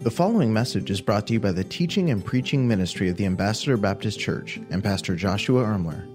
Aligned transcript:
The 0.00 0.12
following 0.12 0.52
message 0.52 0.92
is 0.92 1.00
brought 1.00 1.26
to 1.26 1.32
you 1.32 1.40
by 1.40 1.50
the 1.50 1.64
teaching 1.64 2.10
and 2.10 2.24
preaching 2.24 2.68
ministry 2.68 3.08
of 3.08 3.16
the 3.16 3.26
Ambassador 3.26 3.76
Baptist 3.76 4.20
Church 4.20 4.56
and 4.70 4.82
Pastor 4.82 5.16
Joshua 5.16 5.64
Ermler. 5.64 6.06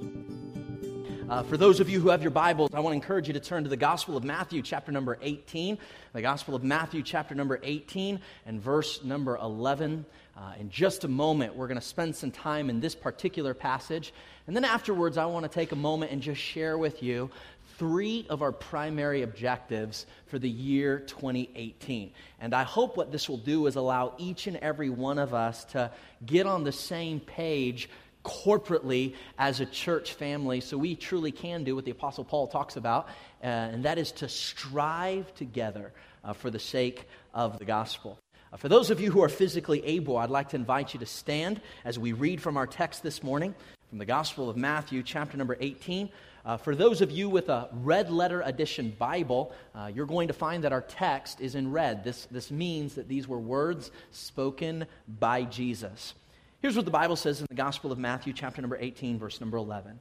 Uh, 1.29 1.43
for 1.43 1.57
those 1.57 1.81
of 1.81 1.89
you 1.89 1.99
who 1.99 2.07
have 2.07 2.21
your 2.21 2.31
Bibles, 2.31 2.69
I 2.73 2.79
want 2.79 2.93
to 2.93 2.95
encourage 2.95 3.27
you 3.27 3.33
to 3.33 3.41
turn 3.41 3.63
to 3.63 3.69
the 3.69 3.75
Gospel 3.75 4.15
of 4.15 4.23
Matthew, 4.23 4.61
chapter 4.61 4.93
number 4.93 5.17
18. 5.21 5.77
The 6.13 6.21
Gospel 6.21 6.55
of 6.55 6.63
Matthew, 6.63 7.03
chapter 7.03 7.35
number 7.35 7.59
18, 7.61 8.21
and 8.45 8.61
verse 8.61 9.03
number 9.03 9.35
11. 9.35 10.05
Uh, 10.37 10.53
in 10.59 10.69
just 10.69 11.03
a 11.03 11.07
moment, 11.07 11.55
we're 11.55 11.67
going 11.67 11.79
to 11.79 11.85
spend 11.85 12.15
some 12.15 12.31
time 12.31 12.69
in 12.69 12.79
this 12.79 12.95
particular 12.95 13.53
passage. 13.53 14.13
And 14.47 14.55
then 14.55 14.63
afterwards, 14.63 15.17
I 15.17 15.25
want 15.25 15.43
to 15.43 15.49
take 15.49 15.73
a 15.73 15.75
moment 15.75 16.11
and 16.11 16.21
just 16.21 16.39
share 16.39 16.77
with 16.77 17.03
you 17.03 17.29
three 17.77 18.25
of 18.29 18.41
our 18.41 18.51
primary 18.51 19.21
objectives 19.21 20.05
for 20.27 20.39
the 20.39 20.49
year 20.49 20.99
2018. 20.99 22.11
And 22.39 22.53
I 22.53 22.63
hope 22.63 22.97
what 22.97 23.11
this 23.11 23.27
will 23.27 23.37
do 23.37 23.67
is 23.67 23.75
allow 23.75 24.13
each 24.17 24.47
and 24.47 24.57
every 24.57 24.89
one 24.89 25.19
of 25.19 25.33
us 25.33 25.63
to 25.65 25.91
get 26.25 26.45
on 26.45 26.63
the 26.63 26.71
same 26.71 27.19
page 27.19 27.89
corporately 28.23 29.15
as 29.37 29.59
a 29.59 29.65
church 29.65 30.13
family 30.13 30.61
so 30.61 30.77
we 30.77 30.95
truly 30.95 31.31
can 31.31 31.63
do 31.63 31.75
what 31.75 31.85
the 31.85 31.91
Apostle 31.91 32.23
Paul 32.23 32.47
talks 32.47 32.77
about, 32.77 33.07
uh, 33.43 33.47
and 33.47 33.85
that 33.85 33.97
is 33.97 34.11
to 34.13 34.29
strive 34.29 35.33
together 35.35 35.91
uh, 36.23 36.33
for 36.33 36.49
the 36.49 36.59
sake 36.59 37.07
of 37.33 37.59
the 37.59 37.65
gospel. 37.65 38.17
Uh, 38.51 38.57
for 38.57 38.69
those 38.69 38.91
of 38.91 39.01
you 39.01 39.11
who 39.11 39.21
are 39.21 39.29
physically 39.29 39.83
able, 39.85 40.17
I'd 40.17 40.29
like 40.29 40.49
to 40.49 40.55
invite 40.55 40.93
you 40.93 40.99
to 41.01 41.05
stand 41.05 41.59
as 41.83 41.99
we 41.99 42.13
read 42.13 42.41
from 42.41 42.55
our 42.55 42.67
text 42.67 43.03
this 43.03 43.23
morning 43.23 43.55
from 43.93 43.99
the 43.99 44.05
Gospel 44.05 44.49
of 44.49 44.57
Matthew, 44.57 45.03
chapter 45.03 45.37
number 45.37 45.55
18. 45.59 46.09
Uh, 46.43 46.57
for 46.57 46.73
those 46.73 47.01
of 47.01 47.11
you 47.11 47.29
with 47.29 47.47
a 47.49 47.69
red 47.71 48.09
letter 48.09 48.41
edition 48.41 48.91
Bible, 48.97 49.53
uh, 49.75 49.91
you're 49.93 50.07
going 50.07 50.29
to 50.29 50.33
find 50.33 50.63
that 50.63 50.73
our 50.73 50.81
text 50.81 51.39
is 51.39 51.53
in 51.53 51.71
red. 51.71 52.03
This, 52.03 52.25
this 52.31 52.49
means 52.49 52.95
that 52.95 53.07
these 53.07 53.27
were 53.27 53.37
words 53.37 53.91
spoken 54.09 54.87
by 55.07 55.43
Jesus. 55.43 56.15
Here's 56.59 56.75
what 56.75 56.85
the 56.85 56.91
Bible 56.91 57.15
says 57.15 57.39
in 57.39 57.45
the 57.47 57.53
Gospel 57.53 57.91
of 57.91 57.99
Matthew, 57.99 58.33
chapter 58.33 58.63
number 58.63 58.79
18, 58.79 59.19
verse 59.19 59.39
number 59.39 59.57
11. 59.57 59.99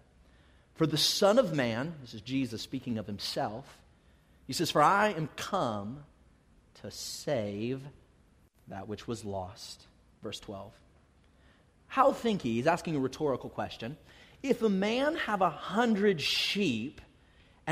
For 0.76 0.86
the 0.86 0.96
Son 0.96 1.38
of 1.38 1.52
Man, 1.52 1.92
this 2.00 2.14
is 2.14 2.22
Jesus 2.22 2.62
speaking 2.62 2.96
of 2.96 3.06
himself, 3.06 3.66
he 4.46 4.54
says, 4.54 4.70
For 4.70 4.80
I 4.80 5.10
am 5.10 5.28
come 5.36 5.98
to 6.80 6.90
save 6.90 7.82
that 8.68 8.88
which 8.88 9.06
was 9.06 9.22
lost. 9.22 9.84
Verse 10.22 10.40
12. 10.40 10.72
How 11.92 12.10
think 12.10 12.42
ye? 12.42 12.54
He's 12.54 12.66
asking 12.66 12.96
a 12.96 13.00
rhetorical 13.00 13.50
question. 13.50 13.98
If 14.42 14.62
a 14.62 14.68
man 14.70 15.14
have 15.14 15.42
a 15.42 15.50
hundred 15.50 16.22
sheep 16.22 17.02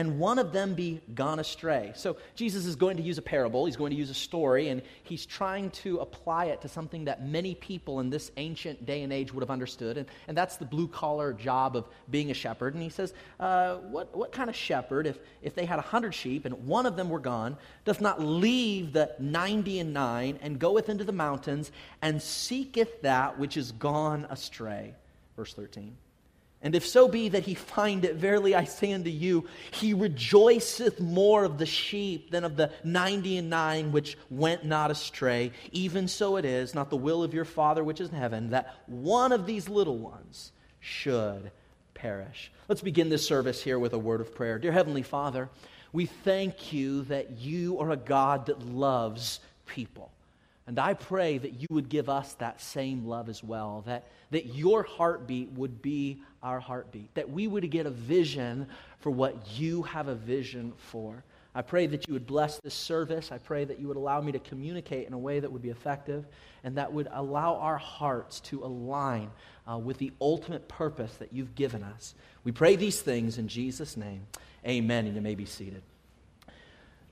and 0.01 0.19
one 0.19 0.39
of 0.39 0.51
them 0.51 0.73
be 0.73 0.98
gone 1.15 1.39
astray. 1.41 1.93
So 1.95 2.17
Jesus 2.34 2.65
is 2.65 2.75
going 2.75 2.97
to 2.97 3.03
use 3.03 3.19
a 3.19 3.23
parable, 3.23 3.67
he's 3.67 3.77
going 3.77 3.91
to 3.91 3.98
use 3.98 4.09
a 4.09 4.15
story, 4.15 4.69
and 4.69 4.81
he's 5.03 5.27
trying 5.27 5.69
to 5.83 5.98
apply 5.98 6.47
it 6.47 6.62
to 6.62 6.69
something 6.69 7.05
that 7.05 7.29
many 7.29 7.55
people 7.55 8.01
in 8.01 8.09
this 8.09 8.31
ancient 8.39 8.87
day 8.87 9.03
and 9.03 9.12
age 9.12 9.31
would 9.34 9.43
have 9.43 9.51
understood, 9.51 9.98
and, 9.98 10.09
and 10.27 10.34
that's 10.34 10.56
the 10.56 10.65
blue 10.65 10.89
collar 10.89 11.34
job 11.34 11.77
of 11.77 11.87
being 12.11 12.31
a 12.31 12.34
shepherd. 12.34 12.73
And 12.73 12.83
he 12.83 12.89
says, 12.89 13.12
uh, 13.39 13.77
what, 13.77 14.17
what 14.17 14.33
kind 14.33 14.48
of 14.48 14.56
shepherd, 14.56 15.06
if, 15.06 15.19
if 15.43 15.55
they 15.55 15.67
had 15.67 15.78
a 15.78 15.83
hundred 15.83 16.15
sheep 16.15 16.47
and 16.47 16.67
one 16.67 16.87
of 16.87 16.97
them 16.97 17.11
were 17.11 17.21
gone, 17.21 17.59
doth 17.84 18.01
not 18.01 18.23
leave 18.23 18.95
the 18.95 19.15
ninety 19.19 19.81
and 19.81 19.93
nine 19.93 20.39
and 20.41 20.59
goeth 20.59 20.89
into 20.89 21.05
the 21.05 21.12
mountains 21.12 21.73
and 22.01 22.23
seeketh 22.23 23.03
that 23.03 23.39
which 23.39 23.59
is 23.59 23.73
gone 23.73 24.27
astray? 24.31 24.95
Verse 25.37 25.53
13. 25.53 25.95
And 26.62 26.75
if 26.75 26.86
so 26.86 27.08
be 27.08 27.30
that 27.30 27.44
he 27.44 27.55
find 27.55 28.05
it, 28.05 28.16
verily 28.16 28.55
I 28.55 28.64
say 28.64 28.92
unto 28.92 29.08
you, 29.08 29.48
he 29.70 29.94
rejoiceth 29.94 31.00
more 31.00 31.44
of 31.44 31.56
the 31.56 31.64
sheep 31.64 32.30
than 32.30 32.44
of 32.44 32.56
the 32.56 32.70
ninety 32.84 33.39
and 33.39 33.48
nine 33.48 33.92
which 33.92 34.19
went 34.28 34.64
not 34.64 34.91
astray. 34.91 35.53
Even 35.72 36.06
so 36.06 36.36
it 36.36 36.44
is, 36.44 36.75
not 36.75 36.91
the 36.91 36.97
will 36.97 37.22
of 37.22 37.33
your 37.33 37.47
Father 37.47 37.83
which 37.83 38.00
is 38.00 38.11
in 38.11 38.14
heaven, 38.14 38.50
that 38.50 38.75
one 38.86 39.33
of 39.33 39.47
these 39.47 39.70
little 39.70 39.97
ones 39.97 40.53
should 40.81 41.50
perish. 41.94 42.53
Let's 42.69 42.83
begin 42.83 43.08
this 43.08 43.27
service 43.27 43.62
here 43.62 43.78
with 43.78 43.94
a 43.94 43.99
word 43.99 44.20
of 44.20 44.34
prayer. 44.34 44.59
Dear 44.59 44.72
Heavenly 44.72 45.03
Father, 45.03 45.49
we 45.93 46.06
thank 46.06 46.75
you 46.75 47.03
that 47.04 47.38
you 47.38 47.78
are 47.81 47.91
a 47.91 47.97
God 47.97 48.47
that 48.47 48.62
loves 48.66 49.41
people. 49.66 50.12
And 50.70 50.78
I 50.78 50.94
pray 50.94 51.36
that 51.36 51.60
you 51.60 51.66
would 51.70 51.88
give 51.88 52.08
us 52.08 52.34
that 52.34 52.60
same 52.60 53.04
love 53.04 53.28
as 53.28 53.42
well, 53.42 53.82
that, 53.86 54.06
that 54.31 54.54
your 54.54 54.84
heartbeat 54.84 55.50
would 55.50 55.82
be 55.82 56.22
our 56.44 56.60
heartbeat, 56.60 57.12
that 57.16 57.28
we 57.28 57.48
would 57.48 57.69
get 57.72 57.86
a 57.86 57.91
vision 57.91 58.69
for 59.00 59.10
what 59.10 59.58
you 59.58 59.82
have 59.82 60.06
a 60.06 60.14
vision 60.14 60.72
for. 60.76 61.25
I 61.56 61.62
pray 61.62 61.88
that 61.88 62.06
you 62.06 62.14
would 62.14 62.25
bless 62.25 62.60
this 62.60 62.72
service. 62.72 63.32
I 63.32 63.38
pray 63.38 63.64
that 63.64 63.81
you 63.81 63.88
would 63.88 63.97
allow 63.97 64.20
me 64.20 64.31
to 64.31 64.38
communicate 64.38 65.08
in 65.08 65.12
a 65.12 65.19
way 65.19 65.41
that 65.41 65.50
would 65.50 65.60
be 65.60 65.70
effective 65.70 66.25
and 66.62 66.76
that 66.76 66.92
would 66.92 67.08
allow 67.10 67.56
our 67.56 67.76
hearts 67.76 68.38
to 68.42 68.62
align 68.62 69.32
uh, 69.69 69.76
with 69.76 69.98
the 69.98 70.12
ultimate 70.20 70.69
purpose 70.69 71.16
that 71.16 71.32
you've 71.32 71.56
given 71.56 71.82
us. 71.82 72.14
We 72.44 72.52
pray 72.52 72.76
these 72.76 73.02
things 73.02 73.38
in 73.38 73.48
Jesus' 73.48 73.97
name. 73.97 74.25
Amen. 74.64 75.06
And 75.06 75.16
you 75.16 75.20
may 75.20 75.34
be 75.34 75.47
seated. 75.47 75.82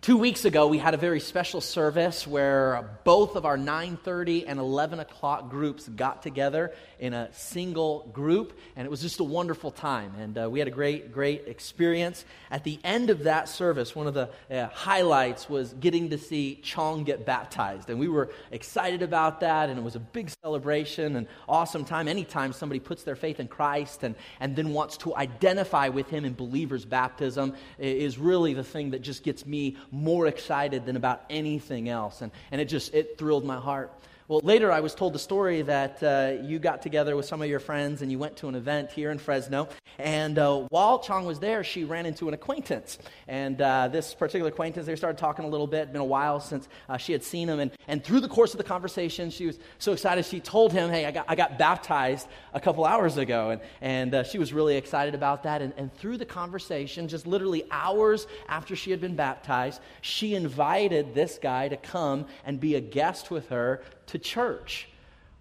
Two 0.00 0.16
weeks 0.16 0.44
ago, 0.44 0.68
we 0.68 0.78
had 0.78 0.94
a 0.94 0.96
very 0.96 1.18
special 1.18 1.60
service 1.60 2.24
where 2.24 2.88
both 3.02 3.34
of 3.34 3.44
our 3.44 3.58
9:30 3.58 4.44
and 4.46 4.60
11 4.60 5.00
o'clock 5.00 5.50
groups 5.50 5.88
got 5.88 6.22
together 6.22 6.72
in 7.00 7.12
a 7.12 7.28
single 7.34 8.08
group, 8.12 8.56
and 8.76 8.86
it 8.86 8.90
was 8.90 9.02
just 9.02 9.18
a 9.18 9.24
wonderful 9.24 9.72
time. 9.72 10.12
And 10.16 10.38
uh, 10.38 10.48
we 10.48 10.60
had 10.60 10.68
a 10.68 10.70
great, 10.70 11.12
great 11.12 11.48
experience. 11.48 12.24
At 12.48 12.62
the 12.62 12.78
end 12.84 13.10
of 13.10 13.24
that 13.24 13.48
service, 13.48 13.94
one 13.96 14.06
of 14.06 14.14
the 14.14 14.30
uh, 14.50 14.68
highlights 14.68 15.50
was 15.50 15.72
getting 15.74 16.10
to 16.10 16.18
see 16.18 16.60
Chong 16.62 17.02
get 17.02 17.26
baptized, 17.26 17.90
and 17.90 17.98
we 17.98 18.08
were 18.08 18.30
excited 18.52 19.02
about 19.02 19.40
that. 19.40 19.68
And 19.68 19.80
it 19.80 19.82
was 19.82 19.96
a 19.96 20.00
big 20.00 20.30
celebration 20.42 21.16
and 21.16 21.26
awesome 21.48 21.84
time. 21.84 22.06
Anytime 22.06 22.52
somebody 22.52 22.78
puts 22.78 23.02
their 23.02 23.16
faith 23.16 23.40
in 23.40 23.48
Christ 23.48 24.04
and 24.04 24.14
and 24.38 24.54
then 24.54 24.72
wants 24.72 24.96
to 24.98 25.16
identify 25.16 25.88
with 25.88 26.08
Him 26.08 26.24
in 26.24 26.34
believers' 26.34 26.84
baptism 26.84 27.54
is 27.78 28.16
really 28.16 28.54
the 28.54 28.64
thing 28.64 28.90
that 28.90 29.02
just 29.02 29.24
gets 29.24 29.44
me 29.44 29.76
more 29.90 30.26
excited 30.26 30.86
than 30.86 30.96
about 30.96 31.24
anything 31.30 31.88
else. 31.88 32.20
And, 32.20 32.32
and 32.50 32.60
it 32.60 32.66
just, 32.66 32.94
it 32.94 33.18
thrilled 33.18 33.44
my 33.44 33.56
heart. 33.56 33.92
Well, 34.28 34.40
later 34.44 34.70
I 34.70 34.80
was 34.80 34.94
told 34.94 35.14
the 35.14 35.18
story 35.18 35.62
that 35.62 36.02
uh, 36.02 36.42
you 36.42 36.58
got 36.58 36.82
together 36.82 37.16
with 37.16 37.24
some 37.24 37.40
of 37.40 37.48
your 37.48 37.60
friends 37.60 38.02
and 38.02 38.12
you 38.12 38.18
went 38.18 38.36
to 38.36 38.48
an 38.48 38.54
event 38.54 38.90
here 38.90 39.10
in 39.10 39.16
Fresno. 39.16 39.70
And 39.98 40.38
uh, 40.38 40.66
while 40.68 40.98
Chong 40.98 41.24
was 41.24 41.38
there, 41.38 41.64
she 41.64 41.84
ran 41.84 42.04
into 42.04 42.28
an 42.28 42.34
acquaintance. 42.34 42.98
And 43.26 43.58
uh, 43.62 43.88
this 43.88 44.12
particular 44.12 44.50
acquaintance, 44.50 44.84
they 44.84 44.96
started 44.96 45.16
talking 45.16 45.46
a 45.46 45.48
little 45.48 45.66
bit. 45.66 45.78
It'd 45.78 45.92
been 45.92 46.02
a 46.02 46.04
while 46.04 46.40
since 46.40 46.68
uh, 46.90 46.98
she 46.98 47.12
had 47.12 47.24
seen 47.24 47.48
him. 47.48 47.58
And, 47.58 47.70
and 47.86 48.04
through 48.04 48.20
the 48.20 48.28
course 48.28 48.52
of 48.52 48.58
the 48.58 48.64
conversation, 48.64 49.30
she 49.30 49.46
was 49.46 49.58
so 49.78 49.92
excited. 49.92 50.26
She 50.26 50.40
told 50.40 50.74
him, 50.74 50.90
Hey, 50.90 51.06
I 51.06 51.10
got, 51.10 51.24
I 51.26 51.34
got 51.34 51.58
baptized 51.58 52.28
a 52.52 52.60
couple 52.60 52.84
hours 52.84 53.16
ago. 53.16 53.48
And, 53.48 53.62
and 53.80 54.14
uh, 54.14 54.24
she 54.24 54.38
was 54.38 54.52
really 54.52 54.76
excited 54.76 55.14
about 55.14 55.44
that. 55.44 55.62
And, 55.62 55.72
and 55.78 55.90
through 55.94 56.18
the 56.18 56.26
conversation, 56.26 57.08
just 57.08 57.26
literally 57.26 57.64
hours 57.70 58.26
after 58.46 58.76
she 58.76 58.90
had 58.90 59.00
been 59.00 59.16
baptized, 59.16 59.80
she 60.02 60.34
invited 60.34 61.14
this 61.14 61.38
guy 61.40 61.68
to 61.68 61.78
come 61.78 62.26
and 62.44 62.60
be 62.60 62.74
a 62.74 62.80
guest 62.82 63.30
with 63.30 63.48
her 63.48 63.80
to 64.08 64.18
church. 64.18 64.88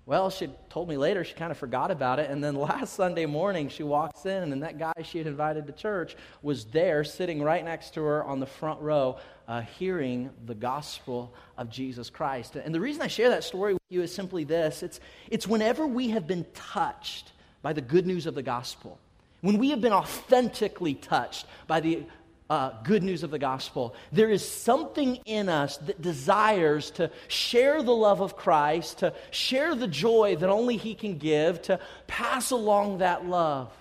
Well, 0.08 0.30
she 0.30 0.50
told 0.70 0.88
me 0.88 0.96
later 0.96 1.26
she 1.26 1.34
kind 1.34 1.52
of 1.52 1.58
forgot 1.58 1.92
about 1.92 2.20
it. 2.20 2.32
And 2.32 2.42
then 2.42 2.56
last 2.70 2.94
Sunday 2.94 3.26
morning, 3.26 3.68
she 3.68 3.84
walks 3.84 4.26
in, 4.26 4.54
and 4.54 4.64
that 4.64 4.80
guy 4.80 4.94
she 5.04 5.18
had 5.18 5.28
invited 5.28 5.68
to 5.68 5.74
church 5.74 6.16
was 6.42 6.64
there 6.66 7.04
sitting 7.04 7.44
right 7.44 7.64
next 7.64 7.94
to 7.96 8.04
her 8.04 8.24
on 8.24 8.40
the 8.40 8.46
front 8.46 8.80
row, 8.82 9.18
uh, 9.50 9.62
hearing 9.62 10.30
the 10.46 10.56
gospel 10.56 11.34
of 11.58 11.70
Jesus 11.70 12.10
Christ. 12.10 12.56
And 12.56 12.74
the 12.74 12.80
reason 12.80 13.02
I 13.02 13.08
share 13.08 13.30
that 13.30 13.44
story 13.44 13.74
with 13.74 13.82
you 13.90 14.02
is 14.02 14.14
simply 14.14 14.46
this 14.46 14.82
it's, 14.82 15.02
it's 15.30 15.46
whenever 15.46 15.86
we 15.86 16.10
have 16.12 16.26
been 16.26 16.46
touched 16.54 17.34
by 17.62 17.74
the 17.74 17.82
good 17.82 18.08
news 18.08 18.28
of 18.28 18.34
the 18.34 18.44
gospel, 18.44 18.98
when 19.42 19.58
we 19.58 19.72
have 19.72 19.82
been 19.82 19.94
authentically 19.94 20.94
touched 20.94 21.46
by 21.68 21.82
the 21.82 22.06
uh, 22.50 22.72
good 22.84 23.04
news 23.04 23.24
of 23.24 23.32
the 23.32 23.40
gospel. 23.40 23.94
There 24.12 24.30
is 24.30 24.48
something 24.48 25.20
in 25.26 25.50
us 25.50 25.78
that 25.78 26.02
desires 26.02 26.92
to 26.92 27.12
share 27.28 27.84
the 27.84 27.96
love 27.96 28.22
of 28.22 28.36
Christ, 28.38 29.00
to 29.00 29.14
share 29.32 29.76
the 29.76 29.88
joy 29.88 30.38
that 30.38 30.50
only 30.50 30.78
He 30.78 30.96
can 30.96 31.18
give, 31.18 31.62
to 31.64 31.80
pass 32.08 32.52
along 32.52 33.00
that 33.00 33.26
love 33.26 33.72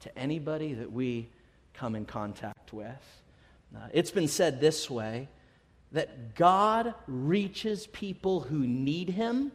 to 0.00 0.18
anybody 0.18 0.74
that 0.74 0.92
we 0.92 1.28
come 1.72 1.96
in 1.96 2.04
contact 2.04 2.72
with. 2.72 2.86
Uh, 3.74 3.80
it's 3.92 4.12
been 4.12 4.28
said 4.28 4.60
this 4.60 4.88
way 4.88 5.28
that 5.90 6.34
God 6.34 6.94
reaches 7.06 7.86
people 7.88 8.40
who 8.40 8.58
need 8.58 9.08
Him 9.08 9.50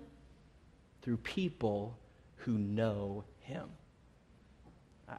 through 1.01 1.17
people 1.17 1.97
who 2.38 2.57
know 2.57 3.23
Him. 3.41 3.69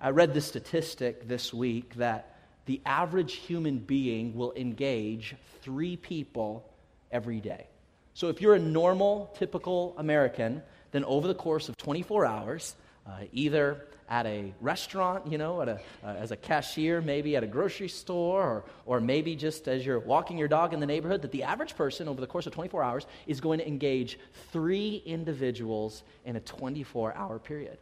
I 0.01 0.11
read 0.11 0.35
the 0.35 0.41
statistic 0.41 1.27
this 1.27 1.53
week 1.53 1.95
that 1.97 2.37
the 2.71 2.81
average 2.87 3.33
human 3.33 3.79
being 3.79 4.33
will 4.37 4.53
engage 4.53 5.35
three 5.61 5.97
people 5.97 6.65
every 7.11 7.41
day. 7.41 7.67
So 8.15 8.29
if 8.29 8.41
you're 8.41 8.55
a 8.55 8.61
normal, 8.61 9.35
typical 9.37 9.93
American, 9.99 10.63
then 10.93 11.03
over 11.03 11.27
the 11.27 11.35
course 11.35 11.69
of 11.69 11.77
24 11.79 12.27
hours, 12.27 12.77
uh, 13.09 13.23
either 13.33 13.89
at 14.09 14.25
a 14.27 14.55
restaurant, 14.61 15.27
you 15.27 15.37
know, 15.37 15.61
at 15.63 15.69
a, 15.69 15.81
uh, 16.05 16.15
as 16.15 16.31
a 16.31 16.37
cashier, 16.37 17.01
maybe 17.01 17.35
at 17.35 17.43
a 17.43 17.47
grocery 17.49 17.89
store, 17.89 18.41
or, 18.41 18.65
or 18.87 19.01
maybe 19.01 19.35
just 19.35 19.67
as 19.67 19.85
you're 19.85 19.99
walking 19.99 20.39
your 20.39 20.47
dog 20.47 20.73
in 20.73 20.79
the 20.79 20.87
neighborhood, 20.87 21.23
that 21.23 21.33
the 21.33 21.43
average 21.43 21.75
person 21.75 22.07
over 22.07 22.21
the 22.21 22.27
course 22.29 22.47
of 22.47 22.53
24 22.53 22.85
hours 22.85 23.05
is 23.27 23.41
going 23.41 23.59
to 23.59 23.67
engage 23.67 24.17
three 24.53 25.03
individuals 25.05 26.05
in 26.25 26.37
a 26.37 26.41
24 26.41 27.17
hour 27.17 27.41
period. 27.41 27.79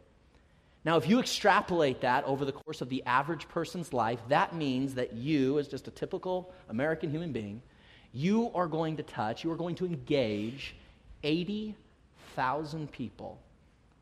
Now, 0.84 0.96
if 0.96 1.08
you 1.08 1.18
extrapolate 1.18 2.00
that 2.02 2.24
over 2.24 2.44
the 2.44 2.52
course 2.52 2.80
of 2.80 2.88
the 2.88 3.02
average 3.04 3.48
person's 3.48 3.92
life, 3.92 4.20
that 4.28 4.54
means 4.54 4.94
that 4.94 5.12
you, 5.12 5.58
as 5.58 5.68
just 5.68 5.88
a 5.88 5.90
typical 5.90 6.52
American 6.68 7.10
human 7.10 7.32
being, 7.32 7.62
you 8.12 8.50
are 8.54 8.66
going 8.66 8.96
to 8.96 9.02
touch, 9.02 9.44
you 9.44 9.50
are 9.50 9.56
going 9.56 9.74
to 9.76 9.86
engage 9.86 10.76
80,000 11.22 12.90
people 12.90 13.38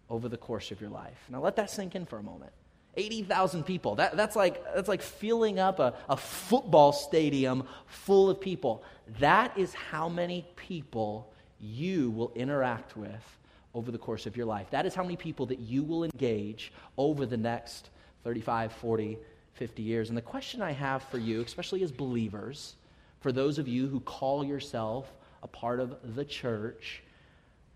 over 0.08 0.28
the 0.28 0.37
course 0.37 0.70
of 0.70 0.81
your 0.81 0.90
life. 0.90 1.19
Now 1.28 1.40
let 1.40 1.56
that 1.56 1.70
sink 1.70 1.94
in 1.94 2.05
for 2.05 2.19
a 2.19 2.23
moment. 2.23 2.52
80,000 2.96 3.64
people. 3.64 3.96
That, 3.96 4.17
that's, 4.17 4.37
like, 4.37 4.62
that's 4.75 4.88
like 4.88 5.02
filling 5.02 5.58
up 5.58 5.81
a, 5.81 5.94
a 6.08 6.17
football 6.17 6.93
stadium 6.93 7.64
full 7.87 8.31
of 8.31 8.40
people. 8.40 8.84
That 9.19 9.56
is 9.58 9.75
how 9.75 10.08
many 10.08 10.46
people 10.56 11.31
you 11.61 12.11
will 12.11 12.32
interact 12.34 12.96
with 12.96 13.38
over 13.76 13.93
the 13.93 13.99
course 13.99 14.25
of 14.25 14.38
your 14.38 14.46
life. 14.46 14.70
That 14.70 14.87
is 14.87 14.94
how 14.94 15.02
many 15.02 15.17
people 15.17 15.44
that 15.46 15.58
you 15.58 15.84
will 15.84 16.02
engage 16.02 16.73
over 16.96 17.26
the 17.26 17.37
next 17.37 17.90
35, 18.25 18.73
40, 18.73 19.19
50 19.52 19.82
years. 19.82 20.08
And 20.08 20.17
the 20.17 20.23
question 20.23 20.62
I 20.62 20.73
have 20.73 21.02
for 21.05 21.19
you, 21.19 21.43
especially 21.43 21.82
as 21.82 21.93
believers, 21.93 22.76
for 23.20 23.32
those 23.32 23.58
of 23.58 23.69
you 23.69 23.87
who 23.87 24.00
call 24.00 24.43
yourself 24.43 25.12
a 25.43 25.46
part 25.46 25.78
of 25.78 26.14
the 26.14 26.25
church, 26.25 27.02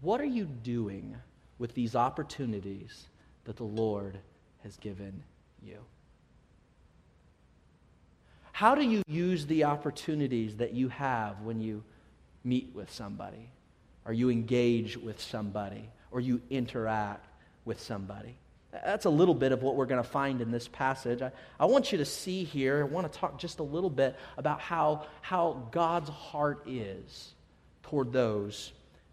what 0.00 0.22
are 0.22 0.24
you 0.24 0.46
doing 0.46 1.14
with 1.58 1.74
these 1.74 1.94
opportunities 1.94 3.04
that 3.44 3.56
the 3.56 3.64
Lord 3.64 4.18
has 4.62 4.78
given 4.78 5.22
you? 5.62 5.76
How 8.52 8.74
do 8.74 8.82
you 8.82 9.02
use 9.06 9.46
the 9.46 9.64
opportunities 9.64 10.56
that 10.56 10.72
you 10.72 10.88
have 10.88 11.42
when 11.42 11.60
you 11.60 11.84
meet 12.42 12.70
with 12.74 12.90
somebody, 12.90 13.50
or 14.04 14.12
you 14.12 14.30
engage 14.30 14.96
with 14.96 15.20
somebody, 15.20 15.88
or 16.10 16.20
you 16.20 16.40
interact 16.50 17.26
with 17.64 17.80
somebody? 17.80 18.36
That's 18.72 19.04
a 19.04 19.10
little 19.10 19.34
bit 19.34 19.52
of 19.52 19.62
what 19.62 19.74
we're 19.74 19.86
going 19.86 20.02
to 20.02 20.08
find 20.08 20.40
in 20.40 20.50
this 20.50 20.68
passage. 20.68 21.22
I, 21.22 21.32
I 21.58 21.66
want 21.66 21.90
you 21.90 21.98
to 21.98 22.04
see 22.04 22.44
here, 22.44 22.82
I 22.82 22.84
want 22.84 23.12
to 23.12 23.18
talk 23.18 23.38
just 23.38 23.58
a 23.58 23.64
little 23.64 23.90
bit 23.90 24.16
about 24.36 24.60
how, 24.60 25.06
how 25.22 25.68
God's 25.72 26.08
heart 26.08 26.62
is 26.66 27.34
toward 27.82 28.12
those 28.12 28.72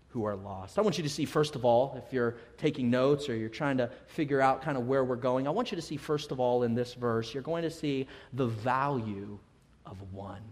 who 0.10 0.26
are 0.26 0.36
lost. 0.36 0.78
I 0.78 0.82
want 0.82 0.98
you 0.98 1.04
to 1.04 1.10
see, 1.10 1.26
first 1.26 1.56
of 1.56 1.66
all, 1.66 2.02
if 2.06 2.14
you're 2.14 2.36
taking 2.58 2.90
notes 2.90 3.30
or 3.30 3.36
you're 3.36 3.50
trying 3.50 3.78
to 3.78 3.90
figure 4.08 4.42
out 4.42 4.62
kind 4.62 4.78
of 4.78 4.88
where 4.88 5.04
we're 5.04 5.16
going, 5.16 5.48
I 5.48 5.50
want 5.52 5.72
you 5.72 5.76
to 5.76 5.82
see, 5.82 5.98
first 5.98 6.32
of 6.32 6.40
all, 6.40 6.64
in 6.64 6.76
this 6.76 6.94
verse, 6.94 7.34
you're 7.34 7.44
going 7.44 7.64
to 7.64 7.72
see 7.72 8.08
the 8.34 8.48
value 8.48 9.40
of 9.86 10.14
one. 10.14 10.44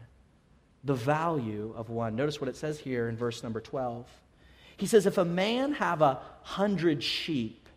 The 0.83 0.95
value 0.95 1.73
of 1.77 1.89
one. 1.89 2.15
Notice 2.15 2.41
what 2.41 2.47
it 2.47 2.55
says 2.55 2.79
here 2.79 3.07
in 3.07 3.15
verse 3.15 3.43
number 3.43 3.61
12. 3.61 4.07
He 4.77 4.87
says, 4.87 5.05
If 5.05 5.17
a 5.17 5.25
man 5.25 5.73
have 5.73 6.01
a 6.01 6.19
hundred 6.41 7.03
sheep 7.03 7.67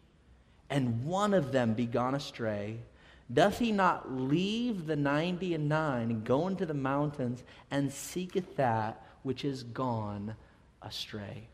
and 0.71 1.05
one 1.05 1.35
of 1.35 1.53
them 1.53 1.75
be 1.75 1.87
gone 1.87 2.15
astray, 2.15 2.79
doth 3.33 3.59
he 3.59 3.73
not 3.73 4.11
leave 4.11 4.87
the 4.87 4.97
ninety 4.97 5.55
and 5.55 5.69
nine 5.69 6.11
and 6.11 6.25
go 6.25 6.49
into 6.49 6.67
the 6.67 6.75
mountains 6.75 7.43
and 7.71 7.93
seeketh 7.93 8.57
that 8.57 9.03
which 9.23 9.45
is 9.45 9.63
gone 9.63 10.35
astray? 10.83 11.49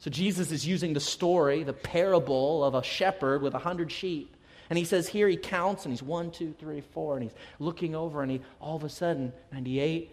So 0.00 0.10
Jesus 0.10 0.50
is 0.50 0.66
using 0.66 0.92
the 0.92 1.00
story, 1.00 1.62
the 1.62 1.72
parable 1.72 2.64
of 2.64 2.74
a 2.74 2.82
shepherd 2.82 3.42
with 3.42 3.54
a 3.54 3.58
hundred 3.58 3.90
sheep. 3.90 4.36
And 4.68 4.78
he 4.78 4.84
says 4.84 5.08
here 5.08 5.28
he 5.28 5.36
counts 5.36 5.84
and 5.84 5.92
he's 5.92 6.02
one, 6.02 6.30
two, 6.30 6.54
three, 6.58 6.80
four, 6.80 7.14
and 7.14 7.22
he's 7.22 7.34
looking 7.58 7.94
over 7.94 8.22
and 8.22 8.30
he 8.30 8.40
all 8.60 8.76
of 8.76 8.84
a 8.84 8.88
sudden 8.88 9.32
98, 9.52 10.10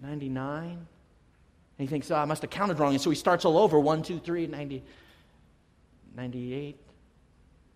99. 0.00 0.86
He 1.80 1.86
thinks, 1.86 2.10
oh, 2.10 2.16
I 2.16 2.24
must 2.24 2.42
have 2.42 2.50
counted 2.50 2.78
wrong. 2.78 2.92
And 2.92 3.00
so 3.00 3.10
he 3.10 3.16
starts 3.16 3.44
all 3.44 3.58
over 3.58 3.78
one, 3.78 4.02
two, 4.02 4.18
three, 4.18 4.46
90, 4.46 4.82
98. 6.14 6.76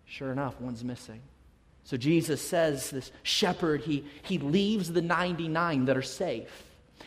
Sure 0.05 0.31
enough, 0.31 0.59
one's 0.61 0.83
missing. 0.83 1.21
So 1.83 1.97
Jesus 1.97 2.41
says, 2.41 2.89
this 2.89 3.11
shepherd, 3.23 3.81
he, 3.81 4.05
he 4.23 4.39
leaves 4.39 4.91
the 4.91 5.01
99 5.01 5.85
that 5.85 5.97
are 5.97 6.01
safe. 6.01 6.63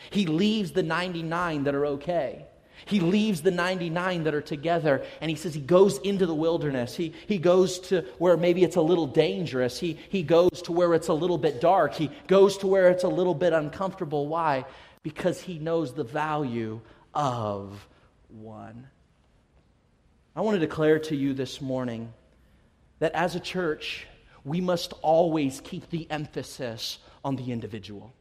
He 0.09 0.25
leaves 0.25 0.71
the 0.71 0.83
99 0.83 1.63
that 1.65 1.75
are 1.75 1.85
okay. 1.85 2.45
He 2.85 2.99
leaves 3.01 3.41
the 3.41 3.51
99 3.51 4.23
that 4.23 4.33
are 4.33 4.41
together 4.41 5.05
and 5.21 5.29
he 5.29 5.35
says 5.35 5.53
he 5.53 5.59
goes 5.59 5.97
into 5.99 6.25
the 6.25 6.33
wilderness. 6.33 6.95
He, 6.95 7.13
he 7.27 7.37
goes 7.37 7.79
to 7.81 8.01
where 8.17 8.37
maybe 8.37 8.63
it's 8.63 8.77
a 8.77 8.81
little 8.81 9.05
dangerous. 9.05 9.79
He, 9.79 9.99
he 10.09 10.23
goes 10.23 10.61
to 10.63 10.71
where 10.71 10.93
it's 10.93 11.09
a 11.09 11.13
little 11.13 11.37
bit 11.37 11.59
dark. 11.59 11.93
He 11.93 12.09
goes 12.27 12.57
to 12.59 12.67
where 12.67 12.89
it's 12.89 13.03
a 13.03 13.09
little 13.09 13.35
bit 13.35 13.53
uncomfortable. 13.53 14.27
Why? 14.27 14.65
Because 15.09 15.41
he 15.41 15.57
knows 15.57 15.93
the 15.93 16.03
value 16.03 16.81
of 17.15 17.87
one. 18.27 18.87
I 20.35 20.41
want 20.41 20.53
to 20.53 20.59
declare 20.59 20.99
to 20.99 21.15
you 21.15 21.33
this 21.33 21.61
morning 21.61 22.13
that 22.99 23.13
as 23.13 23.33
a 23.33 23.39
church, 23.39 24.05
we 24.45 24.61
must 24.61 24.93
always 25.01 25.61
keep 25.61 25.89
the 25.89 26.05
emphasis 26.11 26.99
on 27.25 27.37
the 27.37 27.51
individual. 27.51 28.13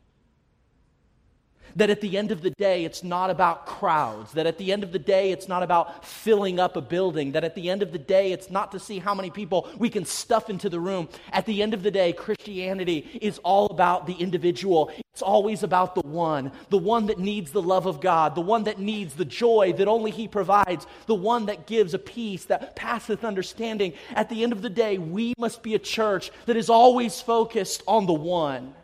That 1.77 1.91
at 1.91 2.01
the 2.01 2.17
end 2.17 2.31
of 2.31 2.43
the 2.43 2.51
day, 2.51 2.85
it's 2.85 3.03
not 3.05 3.31
about 3.31 3.67
crowds. 3.67 4.33
That 4.33 4.47
at 4.47 4.59
the 4.59 4.73
end 4.73 4.83
of 4.83 4.93
the 4.93 4.99
day, 4.99 5.31
it's 5.33 5.49
not 5.49 5.63
about 5.63 6.05
filling 6.05 6.59
up 6.59 6.77
a 6.77 6.81
building. 6.81 7.33
That 7.33 7.45
at 7.45 7.55
the 7.55 7.71
end 7.71 7.83
of 7.83 7.93
the 7.93 7.99
day, 7.99 8.33
it's 8.33 8.51
not 8.51 8.73
to 8.73 8.81
see 8.81 8.99
how 8.99 9.15
many 9.15 9.31
people 9.31 9.69
we 9.79 9.91
can 9.91 10.05
stuff 10.05 10.51
into 10.51 10.69
the 10.69 10.81
room. 10.81 11.09
At 11.33 11.47
the 11.47 11.63
end 11.63 11.75
of 11.75 11.83
the 11.83 11.91
day, 11.91 12.13
Christianity 12.13 13.19
is 13.21 13.39
all 13.39 13.67
about 13.67 14.07
the 14.07 14.15
individual. 14.15 14.91
It's 15.13 15.23
always 15.23 15.65
about 15.65 15.97
the 15.97 16.07
one, 16.07 16.53
the 16.71 16.79
one 16.79 17.07
that 17.07 17.19
needs 17.19 17.51
the 17.51 17.61
love 17.61 17.87
of 17.87 18.01
God, 18.01 18.37
the 18.37 18.41
one 18.41 18.65
that 18.65 18.79
needs 18.79 19.15
the 19.15 19.25
joy 19.25 19.73
that 19.77 19.89
only 19.89 20.13
He 20.13 20.29
provides, 20.29 20.87
the 21.07 21.15
one 21.15 21.47
that 21.47 21.67
gives 21.67 21.93
a 21.93 21.99
peace 21.99 22.45
that 22.45 22.77
passeth 22.77 23.25
understanding. 23.25 23.95
At 24.15 24.29
the 24.29 24.45
end 24.45 24.53
of 24.53 24.63
the 24.63 24.71
day, 24.71 24.97
we 24.99 25.35
must 25.37 25.63
be 25.63 25.75
a 25.75 25.79
church 25.81 26.31
that 26.47 26.57
is 26.57 26.71
always 26.71 27.21
focused 27.21 27.83
on 27.87 28.07
the 28.07 28.13
one. 28.13 28.75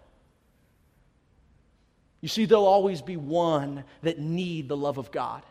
You 2.25 2.29
see, 2.29 2.47
there'll 2.47 2.65
always 2.65 3.03
be 3.03 3.19
one 3.19 3.85
that 4.01 4.19
need 4.19 4.67
the 4.67 4.77
love 4.79 4.97
of 4.97 5.13
God. 5.13 5.43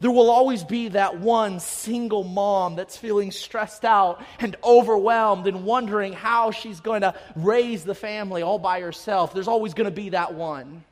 There 0.00 0.12
will 0.12 0.30
always 0.30 0.62
be 0.62 0.86
that 0.90 1.18
one 1.18 1.58
single 1.58 2.22
mom 2.22 2.76
that's 2.76 2.96
feeling 2.96 3.32
stressed 3.32 3.84
out 3.84 4.24
and 4.38 4.54
overwhelmed 4.62 5.48
and 5.48 5.64
wondering 5.64 6.12
how 6.12 6.52
she's 6.52 6.78
going 6.78 7.00
to 7.00 7.12
raise 7.34 7.82
the 7.82 7.96
family 7.96 8.40
all 8.40 8.60
by 8.60 8.82
herself. 8.82 9.34
There's 9.34 9.48
always 9.48 9.74
going 9.74 9.86
to 9.86 9.90
be 9.90 10.10
that 10.10 10.34
one. 10.34 10.84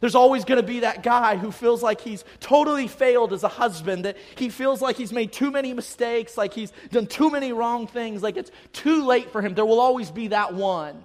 There's 0.00 0.14
always 0.14 0.44
going 0.44 0.60
to 0.60 0.66
be 0.66 0.80
that 0.80 1.02
guy 1.02 1.36
who 1.36 1.50
feels 1.50 1.82
like 1.82 2.02
he's 2.02 2.22
totally 2.40 2.86
failed 2.86 3.32
as 3.32 3.44
a 3.44 3.48
husband, 3.48 4.04
that 4.04 4.18
he 4.36 4.50
feels 4.50 4.82
like 4.82 4.96
he's 4.96 5.10
made 5.10 5.32
too 5.32 5.50
many 5.50 5.72
mistakes, 5.72 6.36
like 6.36 6.52
he's 6.52 6.70
done 6.90 7.06
too 7.06 7.30
many 7.30 7.54
wrong 7.54 7.86
things, 7.86 8.22
like 8.22 8.36
it's 8.36 8.50
too 8.74 9.06
late 9.06 9.32
for 9.32 9.40
him. 9.40 9.54
There 9.54 9.64
will 9.64 9.80
always 9.80 10.10
be 10.10 10.28
that 10.28 10.52
one. 10.52 11.02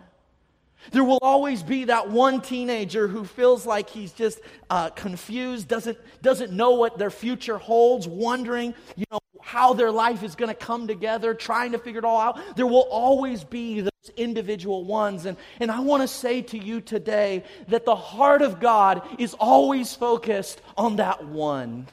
There 0.91 1.03
will 1.03 1.19
always 1.21 1.62
be 1.62 1.86
that 1.86 2.09
one 2.09 2.41
teenager 2.41 3.07
who 3.07 3.25
feels 3.25 3.65
like 3.65 3.89
he's 3.89 4.12
just 4.12 4.39
uh, 4.69 4.89
confused, 4.89 5.67
doesn't, 5.67 5.98
doesn't 6.21 6.51
know 6.51 6.71
what 6.71 6.98
their 6.98 7.12
future 7.12 7.57
holds, 7.57 8.07
wondering, 8.07 8.74
you 8.95 9.05
know, 9.12 9.19
how 9.41 9.74
their 9.74 9.91
life 9.91 10.24
is 10.24 10.36
going 10.36 10.50
to 10.50 10.55
come 10.55 10.88
together, 10.88 11.33
trying 11.33 11.74
to 11.74 11.79
figure 11.79 12.00
it 12.00 12.05
all 12.05 12.19
out. 12.19 12.39
There 12.55 12.67
will 12.67 12.88
always 12.89 13.43
be 13.43 13.81
those 13.81 13.91
individual 14.15 14.83
ones. 14.83 15.25
And, 15.25 15.38
and 15.59 15.69
I 15.69 15.79
want 15.81 16.01
to 16.01 16.07
say 16.07 16.41
to 16.43 16.57
you 16.57 16.81
today 16.81 17.43
that 17.67 17.86
the 17.86 17.95
heart 17.95 18.41
of 18.41 18.59
God 18.59 19.01
is 19.19 19.33
always 19.33 19.93
focused 19.93 20.62
on 20.77 20.98
that 20.98 21.25
one. 21.25 21.88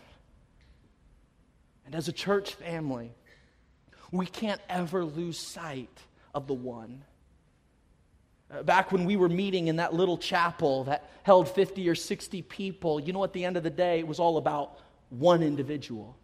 And 1.85 1.95
as 1.95 2.09
a 2.09 2.13
church 2.13 2.55
family, 2.55 3.13
we 4.11 4.27
can't 4.27 4.61
ever 4.69 5.05
lose 5.05 5.39
sight 5.39 5.91
of 6.35 6.47
the 6.47 6.55
one. 6.55 7.03
Uh, 8.51 8.63
back 8.63 8.93
when 8.93 9.05
we 9.05 9.17
were 9.17 9.29
meeting 9.29 9.67
in 9.67 9.77
that 9.77 9.93
little 9.93 10.17
chapel 10.17 10.85
that 10.85 11.11
held 11.25 11.49
50 11.49 11.89
or 11.89 11.95
60 11.95 12.43
people, 12.43 13.01
you 13.01 13.13
know, 13.13 13.25
at 13.25 13.33
the 13.33 13.45
end 13.45 13.57
of 13.57 13.63
the 13.63 13.71
day, 13.71 13.99
it 13.99 14.07
was 14.07 14.21
all 14.21 14.37
about 14.37 14.79
one 15.11 15.43
individual. 15.43 16.17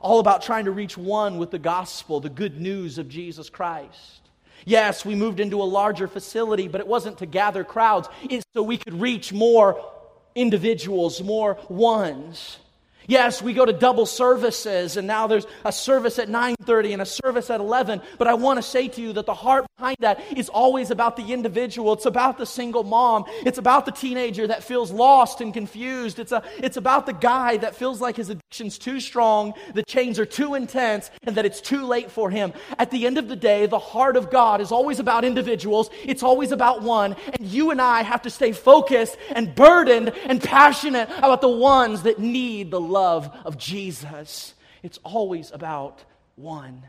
All 0.00 0.18
about 0.18 0.42
trying 0.42 0.64
to 0.64 0.72
reach 0.72 0.96
one 0.96 1.38
with 1.38 1.50
the 1.50 1.58
gospel, 1.58 2.20
the 2.20 2.30
good 2.30 2.60
news 2.60 2.98
of 2.98 3.08
Jesus 3.08 3.48
Christ. 3.50 4.20
Yes, 4.64 5.04
we 5.04 5.14
moved 5.14 5.40
into 5.40 5.62
a 5.62 5.64
larger 5.64 6.08
facility, 6.08 6.68
but 6.68 6.80
it 6.80 6.86
wasn't 6.86 7.18
to 7.18 7.26
gather 7.26 7.64
crowds, 7.64 8.08
it's 8.28 8.44
so 8.54 8.62
we 8.62 8.76
could 8.76 9.00
reach 9.00 9.32
more 9.32 9.92
individuals, 10.34 11.22
more 11.22 11.58
ones. 11.68 12.58
Yes, 13.06 13.42
we 13.42 13.52
go 13.52 13.64
to 13.64 13.72
double 13.72 14.06
services 14.06 14.96
and 14.96 15.06
now 15.06 15.26
there's 15.26 15.46
a 15.64 15.72
service 15.72 16.18
at 16.18 16.28
9:30 16.28 16.92
and 16.92 17.02
a 17.02 17.06
service 17.06 17.50
at 17.50 17.60
11, 17.60 18.02
but 18.18 18.28
I 18.28 18.34
want 18.34 18.58
to 18.58 18.62
say 18.62 18.88
to 18.88 19.00
you 19.00 19.12
that 19.14 19.26
the 19.26 19.34
heart 19.34 19.66
behind 19.76 19.96
that 20.00 20.20
is 20.36 20.48
always 20.48 20.90
about 20.90 21.16
the 21.16 21.32
individual. 21.32 21.92
It's 21.94 22.06
about 22.06 22.38
the 22.38 22.46
single 22.46 22.84
mom. 22.84 23.24
It's 23.44 23.58
about 23.58 23.86
the 23.86 23.92
teenager 23.92 24.46
that 24.46 24.62
feels 24.62 24.90
lost 24.90 25.40
and 25.40 25.52
confused. 25.52 26.18
It's 26.18 26.32
a 26.32 26.42
it's 26.58 26.76
about 26.76 27.06
the 27.06 27.12
guy 27.12 27.56
that 27.58 27.74
feels 27.74 28.00
like 28.00 28.16
his 28.16 28.28
addiction's 28.28 28.78
too 28.78 29.00
strong, 29.00 29.54
the 29.74 29.82
chains 29.82 30.18
are 30.18 30.26
too 30.26 30.54
intense 30.54 31.10
and 31.22 31.36
that 31.36 31.46
it's 31.46 31.60
too 31.60 31.86
late 31.86 32.10
for 32.10 32.30
him. 32.30 32.52
At 32.78 32.90
the 32.90 33.06
end 33.06 33.18
of 33.18 33.28
the 33.28 33.36
day, 33.36 33.66
the 33.66 33.78
heart 33.78 34.16
of 34.16 34.30
God 34.30 34.60
is 34.60 34.72
always 34.72 35.00
about 35.00 35.24
individuals. 35.24 35.90
It's 36.04 36.22
always 36.22 36.52
about 36.52 36.82
one, 36.82 37.16
and 37.32 37.46
you 37.46 37.70
and 37.70 37.80
I 37.80 38.02
have 38.02 38.22
to 38.22 38.30
stay 38.30 38.52
focused 38.52 39.16
and 39.30 39.54
burdened 39.54 40.12
and 40.26 40.42
passionate 40.42 41.08
about 41.18 41.40
the 41.40 41.48
ones 41.48 42.02
that 42.02 42.18
need 42.18 42.70
the 42.70 42.80
love 42.90 43.30
of 43.44 43.56
Jesus. 43.56 44.54
It's 44.82 44.98
always 45.04 45.50
about 45.52 46.02
one. 46.36 46.82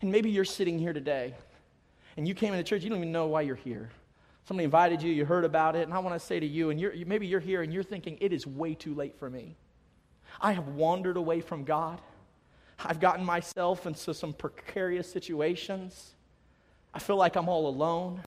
And 0.00 0.10
maybe 0.10 0.30
you're 0.30 0.44
sitting 0.44 0.78
here 0.78 0.92
today 0.92 1.34
and 2.16 2.28
you 2.28 2.34
came 2.34 2.52
into 2.54 2.64
church, 2.64 2.82
you 2.82 2.90
don't 2.90 2.98
even 2.98 3.12
know 3.12 3.26
why 3.26 3.42
you're 3.42 3.56
here. 3.56 3.90
Somebody 4.46 4.64
invited 4.64 5.02
you, 5.02 5.10
you 5.10 5.24
heard 5.24 5.44
about 5.44 5.74
it, 5.74 5.84
and 5.84 5.94
I 5.94 5.98
want 6.00 6.14
to 6.14 6.24
say 6.24 6.38
to 6.38 6.46
you, 6.46 6.68
and 6.68 6.78
you're, 6.78 6.92
maybe 7.06 7.26
you're 7.26 7.40
here 7.40 7.62
and 7.62 7.72
you're 7.72 7.82
thinking, 7.82 8.18
it 8.20 8.32
is 8.32 8.46
way 8.46 8.74
too 8.74 8.94
late 8.94 9.18
for 9.18 9.30
me. 9.30 9.56
I 10.40 10.52
have 10.52 10.68
wandered 10.68 11.16
away 11.16 11.40
from 11.40 11.64
God. 11.64 12.00
I've 12.78 13.00
gotten 13.00 13.24
myself 13.24 13.86
into 13.86 14.12
some 14.12 14.32
precarious 14.32 15.10
situations. 15.10 16.14
I 16.92 16.98
feel 16.98 17.16
like 17.16 17.36
I'm 17.36 17.48
all 17.48 17.66
alone. 17.68 18.20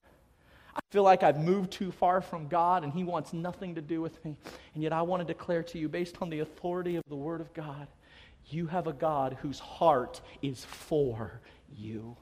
I 0.78 0.80
feel 0.92 1.04
like 1.04 1.24
I've 1.24 1.40
moved 1.40 1.72
too 1.72 1.92
far 1.92 2.22
from 2.22 2.48
God 2.48 2.84
and 2.84 2.94
He 2.94 3.04
wants 3.04 3.34
nothing 3.34 3.76
to 3.76 3.82
do 3.82 4.02
with 4.02 4.24
me. 4.24 4.38
And 4.74 4.84
yet 4.84 4.94
I 4.94 5.02
want 5.02 5.22
to 5.22 5.26
declare 5.26 5.64
to 5.64 5.78
you, 5.78 5.90
based 5.90 6.18
on 6.22 6.30
the 6.30 6.40
authority 6.40 6.96
of 6.96 7.04
the 7.10 7.16
Word 7.16 7.42
of 7.42 7.54
God, 7.54 7.88
you 8.46 8.68
have 8.68 8.88
a 8.88 8.94
God 8.94 9.38
whose 9.42 9.60
heart 9.60 10.22
is 10.42 10.64
for 10.64 11.42
you. 11.76 12.16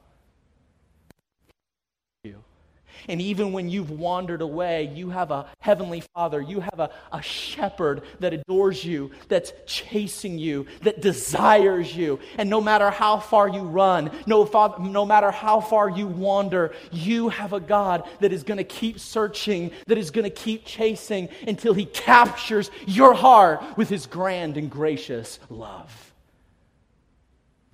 And 3.08 3.20
even 3.20 3.52
when 3.52 3.68
you've 3.68 3.90
wandered 3.90 4.42
away, 4.42 4.90
you 4.94 5.10
have 5.10 5.30
a 5.30 5.46
heavenly 5.60 6.02
father. 6.14 6.40
You 6.40 6.60
have 6.60 6.80
a, 6.80 6.90
a 7.12 7.22
shepherd 7.22 8.02
that 8.20 8.34
adores 8.34 8.84
you, 8.84 9.10
that's 9.28 9.52
chasing 9.66 10.38
you, 10.38 10.66
that 10.82 11.00
desires 11.00 11.94
you. 11.94 12.18
And 12.38 12.50
no 12.50 12.60
matter 12.60 12.90
how 12.90 13.18
far 13.18 13.48
you 13.48 13.60
run, 13.60 14.10
no, 14.26 14.44
no 14.80 15.06
matter 15.06 15.30
how 15.30 15.60
far 15.60 15.88
you 15.88 16.06
wander, 16.06 16.74
you 16.90 17.28
have 17.28 17.52
a 17.52 17.60
God 17.60 18.08
that 18.20 18.32
is 18.32 18.42
going 18.42 18.58
to 18.58 18.64
keep 18.64 18.98
searching, 18.98 19.70
that 19.86 19.98
is 19.98 20.10
going 20.10 20.24
to 20.24 20.30
keep 20.30 20.64
chasing 20.64 21.28
until 21.46 21.74
he 21.74 21.86
captures 21.86 22.70
your 22.86 23.14
heart 23.14 23.62
with 23.76 23.88
his 23.88 24.06
grand 24.06 24.56
and 24.56 24.70
gracious 24.70 25.38
love. 25.48 26.12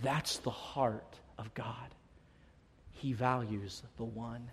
That's 0.03 0.39
the 0.39 0.51
heart 0.51 1.15
of 1.39 1.55
God. 1.55 1.77
He 2.91 3.13
values 3.13 3.83
the 3.97 4.05
one. 4.05 4.51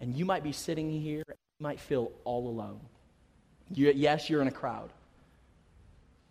And 0.00 0.16
you 0.16 0.24
might 0.24 0.42
be 0.42 0.52
sitting 0.52 0.90
here, 0.90 1.22
you 1.28 1.62
might 1.62 1.78
feel 1.78 2.12
all 2.24 2.48
alone. 2.48 2.80
You, 3.72 3.92
yes, 3.94 4.28
you're 4.28 4.42
in 4.42 4.48
a 4.48 4.52
crowd, 4.52 4.90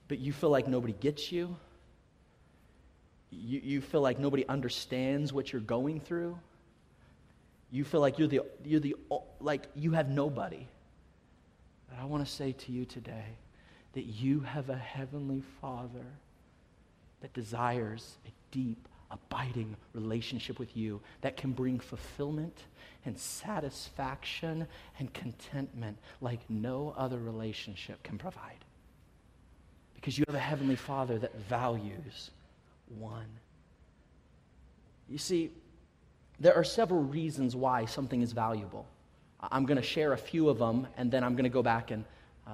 but 0.07 0.19
you 0.19 0.33
feel 0.33 0.49
like 0.49 0.67
nobody 0.67 0.93
gets 0.93 1.31
you. 1.31 1.55
you. 3.31 3.61
You 3.63 3.81
feel 3.81 4.01
like 4.01 4.19
nobody 4.19 4.45
understands 4.47 5.31
what 5.31 5.53
you're 5.53 5.61
going 5.61 5.99
through. 5.99 6.37
You 7.71 7.83
feel 7.83 8.01
like 8.01 8.17
you're 8.17 8.27
the, 8.27 8.41
you're 8.65 8.79
the 8.79 8.95
like 9.39 9.67
you 9.75 9.91
have 9.91 10.09
nobody. 10.09 10.67
But 11.87 11.99
I 11.99 12.05
want 12.05 12.25
to 12.25 12.31
say 12.31 12.51
to 12.51 12.71
you 12.71 12.85
today 12.85 13.37
that 13.93 14.05
you 14.05 14.41
have 14.41 14.69
a 14.69 14.75
heavenly 14.75 15.43
Father 15.61 16.05
that 17.21 17.33
desires 17.33 18.17
a 18.25 18.31
deep, 18.51 18.87
abiding 19.11 19.75
relationship 19.93 20.59
with 20.59 20.75
you 20.75 21.01
that 21.21 21.37
can 21.37 21.51
bring 21.51 21.79
fulfillment 21.79 22.63
and 23.05 23.17
satisfaction 23.17 24.67
and 24.99 25.13
contentment 25.13 25.97
like 26.21 26.39
no 26.49 26.93
other 26.97 27.17
relationship 27.17 28.01
can 28.03 28.17
provide. 28.17 28.65
Because 29.95 30.17
you 30.17 30.25
have 30.27 30.35
a 30.35 30.39
Heavenly 30.39 30.75
Father 30.75 31.17
that 31.19 31.35
values 31.47 32.31
one. 32.97 33.27
You 35.09 35.17
see, 35.17 35.51
there 36.39 36.55
are 36.55 36.63
several 36.63 37.01
reasons 37.01 37.55
why 37.55 37.85
something 37.85 38.21
is 38.21 38.31
valuable. 38.31 38.85
I'm 39.41 39.65
going 39.65 39.77
to 39.77 39.83
share 39.83 40.13
a 40.13 40.17
few 40.17 40.49
of 40.49 40.57
them, 40.57 40.87
and 40.97 41.11
then 41.11 41.23
I'm 41.23 41.33
going 41.33 41.45
to 41.45 41.49
go 41.49 41.63
back 41.63 41.91
and 41.91 42.05
uh, 42.47 42.51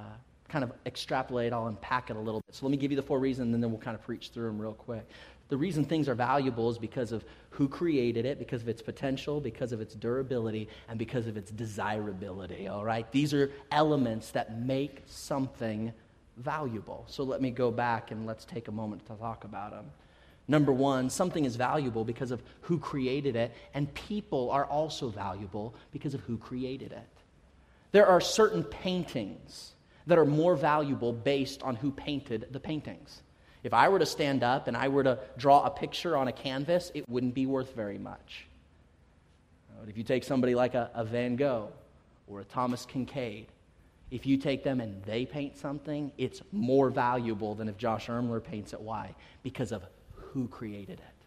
kind 0.48 0.64
of 0.64 0.72
extrapolate, 0.86 1.54
I'll 1.54 1.68
unpack 1.68 2.10
it 2.10 2.16
a 2.16 2.20
little 2.20 2.42
bit. 2.42 2.56
So 2.56 2.66
let 2.66 2.72
me 2.72 2.78
give 2.78 2.92
you 2.92 2.96
the 2.98 3.04
four 3.04 3.20
reasons, 3.20 3.54
and 3.54 3.64
then 3.64 3.72
we'll 3.72 3.80
kind 3.80 3.96
of 3.96 4.04
preach 4.04 4.30
through 4.30 4.48
them 4.48 4.62
real 4.62 4.74
quick. 4.74 5.08
The 5.48 5.58
reason 5.58 5.86
things 5.86 6.10
are 6.10 6.16
valuable 6.16 6.70
is 6.72 6.78
because 6.78 7.12
of 7.12 7.24
who 7.52 7.68
created 7.68 8.26
it, 8.26 8.40
because 8.40 8.62
of 8.62 8.70
its 8.70 8.82
potential, 8.82 9.40
because 9.40 9.72
of 9.72 9.80
its 9.80 9.94
durability, 9.94 10.70
and 10.90 10.98
because 10.98 11.28
of 11.28 11.38
its 11.38 11.52
desirability. 11.52 12.68
All 12.68 12.84
right? 12.84 13.10
These 13.12 13.34
are 13.34 13.52
elements 13.72 14.32
that 14.32 14.60
make 14.60 15.04
something 15.06 15.94
valuable. 16.38 17.06
So 17.08 17.24
let 17.24 17.42
me 17.42 17.52
go 17.52 17.72
back 17.72 18.12
and 18.12 18.26
let's 18.26 18.44
take 18.44 18.68
a 18.68 18.72
moment 18.72 19.06
to 19.06 19.14
talk 19.14 19.44
about 19.44 19.72
them. 19.72 19.86
Number 20.48 20.72
one, 20.72 21.10
something 21.10 21.46
is 21.46 21.56
valuable 21.56 22.04
because 22.04 22.32
of 22.32 22.44
who 22.62 22.78
created 22.78 23.36
it, 23.36 23.54
and 23.74 23.92
people 23.94 24.52
are 24.52 24.66
also 24.66 25.10
valuable 25.10 25.76
because 25.92 26.14
of 26.14 26.22
who 26.22 26.38
created 26.38 26.92
it. 26.92 27.08
There 27.92 28.06
are 28.06 28.22
certain 28.22 28.64
paintings 28.64 29.74
that 30.08 30.20
are 30.20 30.26
more 30.26 30.56
valuable 30.56 31.14
based 31.14 31.64
on 31.64 31.76
who 31.76 31.92
painted 31.92 32.48
the 32.52 32.60
paintings. 32.60 33.22
If 33.66 33.74
I 33.74 33.90
were 33.90 33.98
to 33.98 34.06
stand 34.06 34.44
up 34.44 34.68
and 34.68 34.78
I 34.78 34.90
were 34.90 35.04
to 35.04 35.18
draw 35.38 35.66
a 35.66 35.72
picture 35.72 36.16
on 36.16 36.28
a 36.28 36.32
canvas, 36.32 36.92
it 36.94 37.10
wouldn't 37.10 37.34
be 37.34 37.48
worth 37.48 37.74
very 37.76 37.98
much. 37.98 38.46
But 39.80 39.90
if 39.90 39.98
you 39.98 40.04
take 40.04 40.24
somebody 40.24 40.54
like 40.54 40.76
a, 40.76 40.92
a 40.94 41.04
Van 41.04 41.36
Gogh 41.36 41.70
or 42.28 42.42
a 42.42 42.44
Thomas 42.44 42.86
Kinkade, 42.86 43.48
if 44.12 44.28
you 44.28 44.38
take 44.38 44.64
them 44.64 44.82
and 44.82 45.02
they 45.02 45.26
paint 45.26 45.58
something, 45.58 46.12
it's 46.20 46.44
more 46.52 46.92
valuable 46.92 47.56
than 47.56 47.68
if 47.68 47.76
Josh 47.76 48.06
Ermler 48.06 48.42
paints 48.42 48.72
it. 48.72 48.80
Why? 48.80 49.16
Because 49.42 49.72
of 49.72 49.84
who 50.14 50.48
created 50.48 51.00
it. 51.00 51.26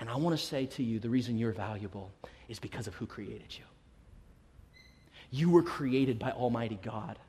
And 0.00 0.10
I 0.10 0.16
want 0.16 0.36
to 0.36 0.44
say 0.44 0.66
to 0.66 0.82
you 0.82 0.98
the 0.98 1.08
reason 1.08 1.38
you're 1.38 1.52
valuable 1.52 2.10
is 2.48 2.58
because 2.58 2.88
of 2.88 2.94
who 2.96 3.06
created 3.06 3.56
you. 3.56 3.64
You 5.30 5.48
were 5.50 5.62
created 5.62 6.18
by 6.18 6.32
Almighty 6.32 6.80
God 6.82 7.20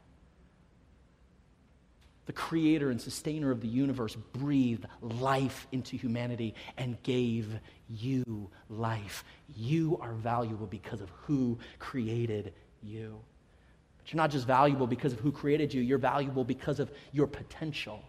the 2.29 2.33
creator 2.33 2.91
and 2.91 3.01
sustainer 3.01 3.50
of 3.50 3.59
the 3.59 3.67
universe, 3.67 4.15
breathed 4.33 4.86
life 5.01 5.65
into 5.71 5.98
humanity 5.98 6.53
and 6.77 7.01
gave 7.01 7.59
you 7.88 8.51
life. 8.69 9.24
You 9.55 9.98
are 10.00 10.13
valuable 10.13 10.67
because 10.67 11.01
of 11.01 11.09
who 11.24 11.57
created 11.79 12.53
you. 12.83 13.19
But 13.98 14.13
you're 14.13 14.17
not 14.17 14.29
just 14.29 14.45
valuable 14.45 14.86
because 14.86 15.12
of 15.12 15.19
who 15.19 15.31
created 15.31 15.74
you, 15.74 15.81
you're 15.81 15.98
valuable 15.98 16.43
because 16.43 16.79
of 16.79 16.91
your 17.13 17.25
potential. 17.25 18.03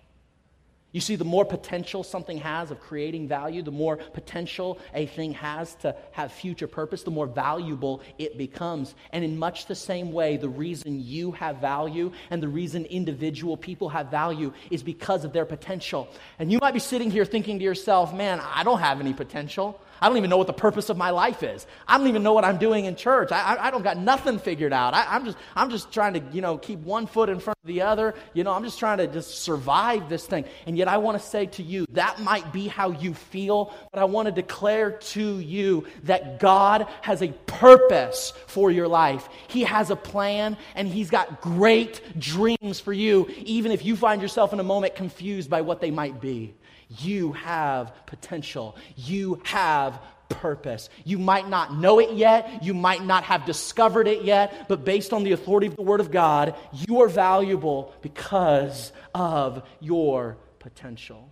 You 0.92 1.00
see, 1.00 1.14
the 1.14 1.24
more 1.24 1.44
potential 1.44 2.02
something 2.02 2.38
has 2.38 2.72
of 2.72 2.80
creating 2.80 3.28
value, 3.28 3.62
the 3.62 3.70
more 3.70 3.96
potential 3.96 4.78
a 4.92 5.06
thing 5.06 5.34
has 5.34 5.74
to 5.76 5.94
have 6.10 6.32
future 6.32 6.66
purpose, 6.66 7.04
the 7.04 7.12
more 7.12 7.28
valuable 7.28 8.02
it 8.18 8.36
becomes. 8.36 8.96
And 9.12 9.24
in 9.24 9.38
much 9.38 9.66
the 9.66 9.76
same 9.76 10.10
way, 10.10 10.36
the 10.36 10.48
reason 10.48 11.00
you 11.00 11.30
have 11.32 11.58
value 11.58 12.10
and 12.30 12.42
the 12.42 12.48
reason 12.48 12.86
individual 12.86 13.56
people 13.56 13.88
have 13.90 14.10
value 14.10 14.52
is 14.70 14.82
because 14.82 15.24
of 15.24 15.32
their 15.32 15.44
potential. 15.44 16.08
And 16.40 16.50
you 16.50 16.58
might 16.60 16.74
be 16.74 16.80
sitting 16.80 17.10
here 17.10 17.24
thinking 17.24 17.58
to 17.60 17.64
yourself, 17.64 18.12
man, 18.12 18.40
I 18.40 18.64
don't 18.64 18.80
have 18.80 18.98
any 18.98 19.12
potential. 19.12 19.80
I 20.00 20.08
don't 20.08 20.16
even 20.16 20.30
know 20.30 20.38
what 20.38 20.46
the 20.46 20.52
purpose 20.52 20.88
of 20.88 20.96
my 20.96 21.10
life 21.10 21.42
is. 21.42 21.66
I 21.86 21.98
don't 21.98 22.08
even 22.08 22.22
know 22.22 22.32
what 22.32 22.44
I'm 22.44 22.58
doing 22.58 22.86
in 22.86 22.96
church. 22.96 23.32
I, 23.32 23.40
I, 23.40 23.66
I 23.66 23.70
don't 23.70 23.82
got 23.82 23.98
nothing 23.98 24.38
figured 24.38 24.72
out. 24.72 24.94
I, 24.94 25.16
am 25.16 25.24
just, 25.24 25.36
I'm 25.54 25.70
just 25.70 25.92
trying 25.92 26.14
to, 26.14 26.22
you 26.32 26.40
know, 26.40 26.56
keep 26.56 26.78
one 26.80 27.06
foot 27.06 27.28
in 27.28 27.38
front 27.38 27.58
of 27.62 27.68
the 27.68 27.82
other. 27.82 28.14
You 28.32 28.44
know, 28.44 28.52
I'm 28.52 28.64
just 28.64 28.78
trying 28.78 28.98
to 28.98 29.06
just 29.06 29.42
survive 29.42 30.08
this 30.08 30.26
thing. 30.26 30.44
And 30.66 30.78
yet 30.78 30.88
I 30.88 30.96
want 30.96 31.20
to 31.20 31.24
say 31.26 31.46
to 31.46 31.62
you, 31.62 31.86
that 31.90 32.20
might 32.20 32.52
be 32.52 32.68
how 32.68 32.92
you 32.92 33.12
feel, 33.14 33.74
but 33.92 34.00
I 34.00 34.04
want 34.04 34.26
to 34.26 34.32
declare 34.32 34.92
to 34.92 35.38
you 35.38 35.86
that 36.04 36.40
God 36.40 36.86
has 37.02 37.22
a 37.22 37.28
purpose 37.46 38.32
for 38.46 38.70
your 38.70 38.88
life. 38.88 39.28
He 39.48 39.64
has 39.64 39.90
a 39.90 39.96
plan 39.96 40.56
and 40.74 40.88
He's 40.88 41.10
got 41.10 41.40
great 41.40 42.18
dreams 42.18 42.80
for 42.80 42.92
you, 42.92 43.28
even 43.38 43.70
if 43.72 43.84
you 43.84 43.96
find 43.96 44.22
yourself 44.22 44.52
in 44.52 44.60
a 44.60 44.64
moment 44.64 44.94
confused 44.94 45.50
by 45.50 45.60
what 45.60 45.80
they 45.80 45.90
might 45.90 46.20
be. 46.20 46.54
You 46.98 47.32
have 47.32 47.92
potential. 48.06 48.76
You 48.96 49.40
have 49.44 50.00
purpose. 50.28 50.88
You 51.04 51.18
might 51.18 51.48
not 51.48 51.74
know 51.74 51.98
it 51.98 52.12
yet. 52.12 52.62
You 52.62 52.74
might 52.74 53.04
not 53.04 53.24
have 53.24 53.44
discovered 53.46 54.08
it 54.08 54.22
yet, 54.22 54.68
but 54.68 54.84
based 54.84 55.12
on 55.12 55.24
the 55.24 55.32
authority 55.32 55.66
of 55.66 55.76
the 55.76 55.82
Word 55.82 56.00
of 56.00 56.10
God, 56.10 56.54
you 56.72 57.02
are 57.02 57.08
valuable 57.08 57.94
because 58.00 58.92
of 59.14 59.62
your 59.80 60.38
potential. 60.58 61.30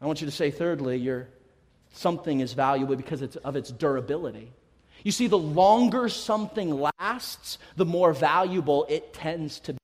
I 0.00 0.06
want 0.06 0.20
you 0.20 0.26
to 0.26 0.32
say, 0.32 0.50
thirdly, 0.50 0.96
your 0.96 1.28
something 1.92 2.40
is 2.40 2.52
valuable 2.52 2.96
because 2.96 3.22
it's, 3.22 3.36
of 3.36 3.56
its 3.56 3.70
durability. 3.70 4.52
You 5.02 5.12
see, 5.12 5.26
the 5.26 5.38
longer 5.38 6.08
something 6.08 6.80
lasts, 7.00 7.58
the 7.76 7.86
more 7.86 8.12
valuable 8.12 8.86
it 8.88 9.14
tends 9.14 9.60
to 9.60 9.72
be. 9.74 9.79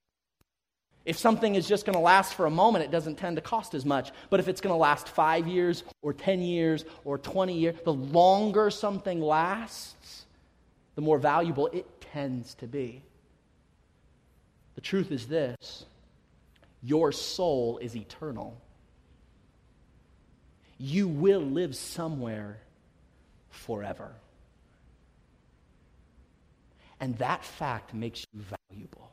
If 1.06 1.16
something 1.16 1.54
is 1.54 1.68
just 1.68 1.86
going 1.86 1.94
to 1.94 2.00
last 2.00 2.34
for 2.34 2.46
a 2.46 2.50
moment, 2.50 2.84
it 2.84 2.90
doesn't 2.90 3.14
tend 3.14 3.36
to 3.36 3.40
cost 3.40 3.74
as 3.74 3.86
much. 3.86 4.10
But 4.28 4.40
if 4.40 4.48
it's 4.48 4.60
going 4.60 4.72
to 4.72 4.76
last 4.76 5.08
five 5.08 5.46
years 5.46 5.84
or 6.02 6.12
10 6.12 6.42
years 6.42 6.84
or 7.04 7.16
20 7.16 7.56
years, 7.56 7.76
the 7.84 7.92
longer 7.92 8.70
something 8.70 9.20
lasts, 9.20 10.26
the 10.96 11.02
more 11.02 11.18
valuable 11.18 11.68
it 11.68 11.86
tends 12.00 12.54
to 12.56 12.66
be. 12.66 13.02
The 14.74 14.80
truth 14.80 15.12
is 15.12 15.28
this 15.28 15.86
your 16.82 17.12
soul 17.12 17.78
is 17.78 17.94
eternal. 17.94 18.60
You 20.78 21.06
will 21.06 21.40
live 21.40 21.76
somewhere 21.76 22.58
forever. 23.48 24.10
And 26.98 27.16
that 27.18 27.44
fact 27.44 27.94
makes 27.94 28.26
you 28.32 28.42
valuable. 28.70 29.10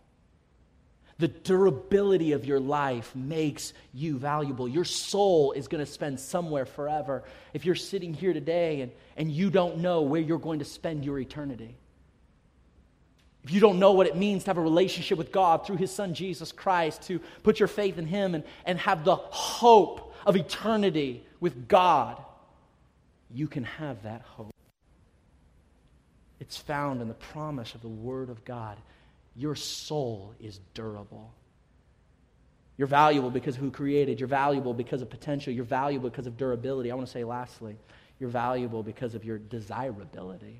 The 1.20 1.28
durability 1.28 2.32
of 2.32 2.46
your 2.46 2.60
life 2.60 3.16
makes 3.16 3.74
you 3.94 4.18
valuable. 4.18 4.68
Your 4.68 4.86
soul 4.86 5.52
is 5.52 5.68
going 5.68 5.84
to 5.84 5.92
spend 5.92 6.20
somewhere 6.20 6.66
forever. 6.66 7.24
If 7.54 7.66
you're 7.66 7.76
sitting 7.76 8.14
here 8.14 8.34
today 8.34 8.82
and, 8.82 8.92
and 9.16 9.32
you 9.32 9.50
don't 9.50 9.78
know 9.78 10.02
where 10.02 10.22
you're 10.22 10.40
going 10.40 10.60
to 10.60 10.66
spend 10.66 11.06
your 11.06 11.20
eternity, 11.20 11.76
if 13.44 13.52
you 13.52 13.60
don't 13.60 13.78
know 13.78 13.92
what 13.92 14.08
it 14.08 14.16
means 14.16 14.44
to 14.46 14.50
have 14.50 14.58
a 14.58 14.62
relationship 14.62 15.18
with 15.18 15.32
God 15.32 15.68
through 15.68 15.76
His 15.76 15.92
Son 15.92 16.14
Jesus 16.14 16.52
Christ, 16.52 17.04
to 17.04 17.20
put 17.44 17.60
your 17.60 17.68
faith 17.68 17.98
in 17.98 18.08
Him 18.08 18.36
and, 18.36 18.44
and 18.66 18.80
have 18.80 19.04
the 19.04 19.16
hope 19.16 20.16
of 20.26 20.36
eternity 20.36 21.26
with 21.40 21.68
God, 21.68 22.24
you 23.30 23.48
can 23.48 23.66
have 23.66 24.04
that 24.04 24.22
hope. 24.22 24.54
It's 26.40 26.58
found 26.58 27.02
in 27.02 27.08
the 27.08 27.14
promise 27.14 27.76
of 27.76 27.82
the 27.82 27.90
Word 27.90 28.30
of 28.30 28.46
God. 28.46 28.78
Your 29.36 29.56
soul 29.56 30.36
is 30.40 30.60
durable. 30.74 31.34
You're 32.78 32.88
valuable 32.88 33.30
because 33.30 33.56
of 33.56 33.62
who 33.62 33.72
created. 33.72 34.20
You're 34.20 34.28
valuable 34.28 34.74
because 34.74 35.02
of 35.02 35.10
potential. 35.10 35.54
You're 35.54 35.64
valuable 35.64 36.10
because 36.10 36.28
of 36.28 36.38
durability. 36.38 36.92
I 36.92 36.96
want 36.96 37.08
to 37.08 37.14
say, 37.14 37.24
lastly, 37.24 37.78
you're 38.20 38.30
valuable 38.30 38.84
because 38.84 39.16
of 39.16 39.24
your 39.24 39.38
desirability. 39.38 40.60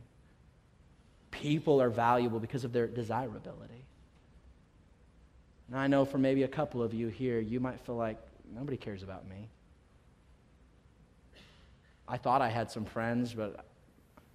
People 1.32 1.82
are 1.82 1.90
valuable 1.90 2.40
because 2.40 2.64
of 2.64 2.72
their 2.72 2.88
desirability. 2.88 3.86
And 5.70 5.78
I 5.78 5.88
know 5.88 6.06
for 6.06 6.18
maybe 6.18 6.44
a 6.44 6.48
couple 6.48 6.84
of 6.84 6.94
you 6.94 7.08
here, 7.08 7.40
you 7.40 7.60
might 7.60 7.80
feel 7.80 7.96
like 7.96 8.20
nobody 8.54 8.78
cares 8.78 9.02
about 9.02 9.28
me. 9.28 9.50
I 12.08 12.18
thought 12.18 12.42
I 12.42 12.50
had 12.50 12.70
some 12.70 12.86
friends, 12.86 13.34
but 13.34 13.66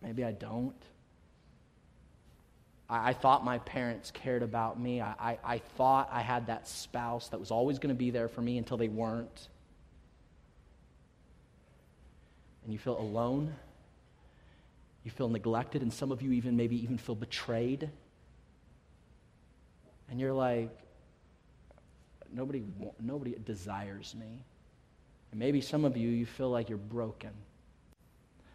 maybe 0.03 0.25
I 0.25 0.33
don't. 0.33 0.75
I, 2.89 3.11
I 3.11 3.13
thought 3.13 3.45
my 3.45 3.59
parents 3.59 4.11
cared 4.11 4.43
about 4.43 4.81
me. 4.81 5.01
I, 5.01 5.15
I, 5.19 5.39
I 5.45 5.59
thought 5.59 6.09
I 6.13 6.23
had 6.23 6.47
that 6.47 6.69
spouse 6.69 7.29
that 7.29 7.39
was 7.39 7.51
always 7.51 7.79
going 7.79 7.95
to 7.95 7.99
be 7.99 8.11
there 8.11 8.29
for 8.29 8.41
me 8.41 8.59
until 8.59 8.77
they 8.77 8.89
weren't. 8.89 9.49
And 12.65 12.73
you 12.73 12.79
feel 12.79 12.99
alone. 12.99 13.55
You 15.05 15.11
feel 15.11 15.29
neglected, 15.29 15.81
and 15.81 15.93
some 15.93 16.13
of 16.13 16.21
you 16.21 16.33
even 16.33 16.57
maybe 16.57 16.83
even 16.83 16.99
feel 16.99 17.15
betrayed. 17.15 17.89
And 20.11 20.21
you're 20.21 20.33
like, 20.33 20.77
nobody, 22.33 22.63
nobody 23.01 23.35
desires 23.45 24.15
me. 24.19 24.45
And 25.31 25.39
maybe 25.39 25.61
some 25.61 25.85
of 25.85 25.97
you, 25.97 26.09
you 26.09 26.27
feel 26.27 26.51
like 26.51 26.69
you're 26.69 26.79
broken 26.79 27.31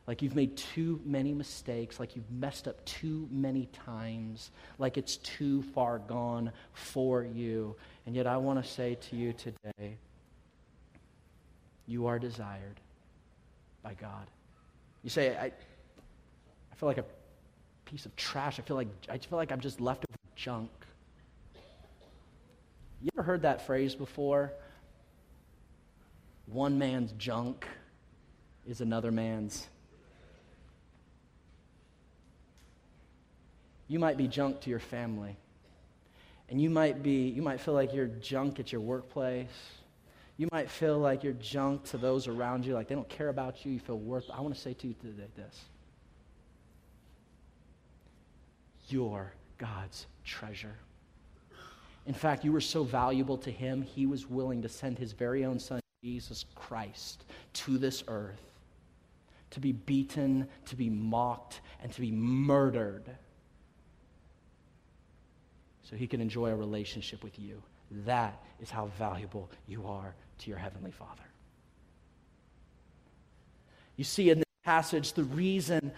like 0.06 0.22
you've 0.22 0.36
made 0.36 0.58
too 0.58 1.00
many 1.06 1.34
mistakes, 1.34 2.00
like 2.00 2.16
you've 2.16 2.30
messed 2.30 2.68
up 2.68 2.84
too 2.86 3.28
many 3.32 3.68
times, 3.68 4.52
like 4.78 4.98
it's 4.98 5.18
too 5.18 5.62
far 5.74 6.00
gone 6.00 6.52
for 6.74 7.24
you. 7.24 7.76
And 8.06 8.16
yet, 8.16 8.28
I 8.28 8.38
want 8.38 8.64
to 8.64 8.70
say 8.70 8.96
to 9.10 9.16
you 9.16 9.34
today 9.34 9.98
you 11.88 12.08
are 12.08 12.20
desired 12.20 12.80
by 13.82 13.94
God. 13.94 14.28
You 15.04 15.10
say, 15.10 15.36
I, 15.36 15.46
I 15.46 16.76
feel 16.76 16.88
like 16.88 16.98
a 16.98 17.06
piece 17.86 18.06
of 18.06 18.16
trash. 18.16 18.60
I 18.60 18.62
feel 18.64 18.78
like, 18.78 18.88
I 19.10 19.18
feel 19.18 19.38
like 19.38 19.52
I'm 19.52 19.60
just 19.60 19.82
left 19.82 20.06
over 20.10 20.18
junk. 20.36 20.70
You 23.02 23.10
ever 23.18 23.24
heard 23.24 23.42
that 23.42 23.66
phrase 23.66 23.96
before? 23.96 24.54
One 26.46 26.78
man's 26.78 27.12
junk 27.14 27.68
is 28.66 28.80
another 28.80 29.12
man's 29.12 29.68
You 33.88 34.00
might 34.00 34.18
be 34.18 34.28
junk 34.28 34.62
to 34.62 34.70
your 34.70 34.80
family. 34.80 35.38
And 36.50 36.62
you 36.62 36.70
might 36.70 37.02
be, 37.02 37.28
you 37.30 37.42
might 37.42 37.60
feel 37.60 37.74
like 37.74 37.94
you're 37.94 38.08
junk 38.08 38.60
at 38.60 38.72
your 38.72 38.82
workplace. 38.82 39.48
You 40.38 40.48
might 40.52 40.70
feel 40.70 40.98
like 41.00 41.24
you're 41.24 41.34
junk 41.34 41.84
to 41.86 41.98
those 41.98 42.28
around 42.28 42.66
you, 42.66 42.74
like 42.74 42.88
they 42.88 42.96
don't 42.96 43.10
care 43.10 43.30
about 43.30 43.66
you. 43.66 43.74
You 43.74 43.80
feel 43.80 44.00
worth. 44.00 44.30
I 44.32 44.42
want 44.42 44.54
to 44.54 44.60
say 44.60 44.74
to 44.74 44.88
you 44.88 44.94
today 44.94 45.28
this. 45.36 45.62
You're 48.88 49.32
God's 49.58 50.08
treasure. 50.26 50.76
In 52.06 52.14
fact, 52.14 52.44
you 52.44 52.52
were 52.52 52.62
so 52.62 52.84
valuable 52.84 53.38
to 53.38 53.52
him, 53.52 53.82
he 53.82 54.06
was 54.06 54.30
willing 54.30 54.62
to 54.64 54.70
send 54.70 54.98
his 54.98 55.14
very 55.14 55.46
own 55.46 55.58
son, 55.60 55.80
Jesus 56.04 56.46
Christ, 56.56 57.24
to 57.54 57.78
this 57.78 58.04
earth 58.08 58.42
to 59.54 59.60
be 59.60 59.72
beaten, 59.72 60.48
to 60.66 60.76
be 60.76 60.90
mocked, 60.90 61.62
and 61.84 61.94
to 61.94 62.02
be 62.02 62.12
murdered 62.12 63.04
so 65.84 65.96
he 65.96 66.08
can 66.08 66.22
enjoy 66.22 66.50
a 66.50 66.56
relationship 66.56 67.24
with 67.24 67.38
you. 67.38 67.62
That 68.06 68.42
is 68.62 68.70
how 68.70 68.88
valuable 68.98 69.50
you 69.68 69.86
are 69.86 70.16
to 70.40 70.50
your 70.50 70.58
Heavenly 70.58 70.92
Father. 70.92 71.24
You 73.98 74.04
see 74.04 74.30
in 74.30 74.40
this 74.40 74.46
passage 74.64 75.14
the 75.14 75.24
reason 75.24 75.92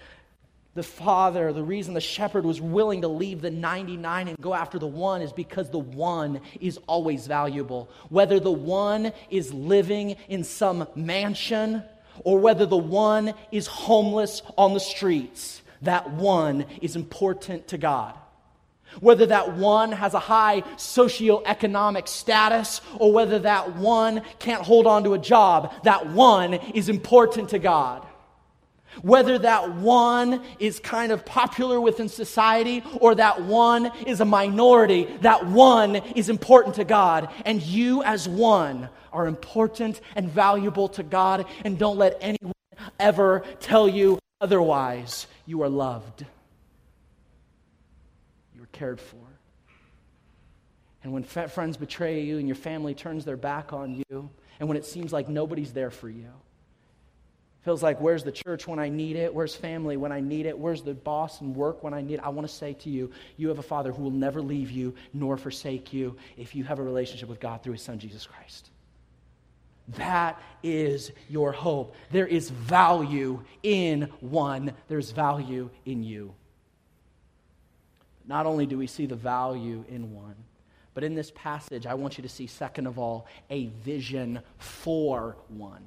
the 0.73 0.83
father, 0.83 1.53
the 1.53 1.63
reason 1.63 1.93
the 1.93 2.01
shepherd 2.01 2.43
was 2.43 2.59
willing 2.59 3.01
to 3.01 3.07
leave 3.07 3.41
the 3.41 3.49
99 3.49 4.27
and 4.27 4.37
go 4.41 4.53
after 4.53 4.77
the 4.77 4.87
one 4.87 5.21
is 5.21 5.31
because 5.31 5.69
the 5.69 5.79
one 5.79 6.41
is 6.59 6.77
always 6.85 7.27
valuable. 7.27 7.89
Whether 8.09 8.41
the 8.41 8.51
one 8.51 9.13
is 9.29 9.53
living 9.53 10.17
in 10.27 10.43
some 10.43 10.85
mansion 10.93 11.81
or 12.25 12.39
whether 12.39 12.65
the 12.65 12.75
one 12.75 13.33
is 13.53 13.67
homeless 13.67 14.41
on 14.57 14.73
the 14.73 14.81
streets, 14.81 15.61
that 15.83 16.11
one 16.11 16.65
is 16.81 16.97
important 16.97 17.69
to 17.69 17.77
God 17.77 18.17
whether 18.99 19.25
that 19.25 19.53
one 19.55 19.91
has 19.91 20.13
a 20.13 20.19
high 20.19 20.61
socioeconomic 20.77 22.07
status 22.07 22.81
or 22.97 23.11
whether 23.11 23.39
that 23.39 23.75
one 23.75 24.21
can't 24.39 24.61
hold 24.61 24.87
on 24.87 25.03
to 25.03 25.13
a 25.13 25.19
job, 25.19 25.73
that 25.83 26.07
one 26.07 26.53
is 26.53 26.89
important 26.89 27.49
to 27.49 27.59
God. 27.59 28.05
Whether 29.01 29.37
that 29.39 29.75
one 29.75 30.41
is 30.59 30.79
kind 30.79 31.11
of 31.11 31.25
popular 31.25 31.81
within 31.81 32.07
society 32.07 32.83
or 33.01 33.15
that 33.15 33.41
one 33.41 33.91
is 34.07 34.21
a 34.21 34.25
minority, 34.25 35.05
that 35.21 35.45
one 35.45 35.97
is 36.15 36.29
important 36.29 36.75
to 36.75 36.85
God. 36.85 37.29
And 37.45 37.61
you, 37.61 38.03
as 38.03 38.29
one, 38.29 38.89
are 39.11 39.27
important 39.27 39.99
and 40.15 40.29
valuable 40.29 40.87
to 40.89 41.03
God. 41.03 41.45
And 41.65 41.77
don't 41.77 41.97
let 41.97 42.17
anyone 42.21 42.53
ever 42.99 43.43
tell 43.59 43.89
you 43.89 44.19
otherwise. 44.39 45.27
You 45.45 45.61
are 45.63 45.69
loved 45.69 46.25
cared 48.75 48.99
for. 48.99 49.17
And 51.03 51.13
when 51.13 51.23
friends 51.23 51.77
betray 51.77 52.21
you 52.21 52.37
and 52.39 52.47
your 52.47 52.55
family 52.55 52.93
turns 52.93 53.25
their 53.25 53.37
back 53.37 53.73
on 53.73 54.03
you, 54.09 54.29
and 54.59 54.67
when 54.67 54.77
it 54.77 54.85
seems 54.85 55.13
like 55.13 55.29
nobody's 55.29 55.71
there 55.71 55.91
for 55.91 56.09
you, 56.09 56.31
feels 57.63 57.81
like 57.81 58.01
where's 58.01 58.23
the 58.23 58.31
church 58.31 58.67
when 58.67 58.79
I 58.79 58.89
need 58.89 59.15
it? 59.15 59.33
Where's 59.33 59.55
family 59.55 59.97
when 59.97 60.11
I 60.11 60.19
need 60.19 60.45
it? 60.45 60.57
Where's 60.57 60.81
the 60.81 60.93
boss 60.93 61.41
and 61.41 61.55
work 61.55 61.83
when 61.83 61.93
I 61.93 62.01
need 62.01 62.15
it? 62.15 62.19
I 62.23 62.29
want 62.29 62.47
to 62.47 62.53
say 62.53 62.73
to 62.73 62.89
you, 62.89 63.11
you 63.37 63.47
have 63.49 63.59
a 63.59 63.63
father 63.63 63.91
who 63.91 64.03
will 64.03 64.11
never 64.11 64.41
leave 64.41 64.71
you 64.71 64.93
nor 65.13 65.37
forsake 65.37 65.93
you 65.93 66.15
if 66.37 66.55
you 66.55 66.63
have 66.63 66.79
a 66.79 66.83
relationship 66.83 67.29
with 67.29 67.39
God 67.39 67.63
through 67.63 67.73
his 67.73 67.81
son 67.81 67.97
Jesus 67.97 68.25
Christ. 68.25 68.69
That 69.89 70.41
is 70.63 71.11
your 71.29 71.51
hope. 71.51 71.95
There 72.11 72.27
is 72.27 72.49
value 72.49 73.43
in 73.61 74.09
one, 74.19 74.73
there's 74.87 75.11
value 75.11 75.69
in 75.85 76.03
you. 76.03 76.33
Not 78.27 78.45
only 78.45 78.65
do 78.65 78.77
we 78.77 78.87
see 78.87 79.05
the 79.05 79.15
value 79.15 79.83
in 79.87 80.13
one, 80.13 80.35
but 80.93 81.03
in 81.03 81.13
this 81.13 81.31
passage, 81.35 81.85
I 81.85 81.93
want 81.93 82.17
you 82.17 82.21
to 82.23 82.29
see, 82.29 82.47
second 82.47 82.87
of 82.87 82.97
all, 82.97 83.27
a 83.49 83.67
vision 83.67 84.39
for 84.57 85.37
one. 85.49 85.83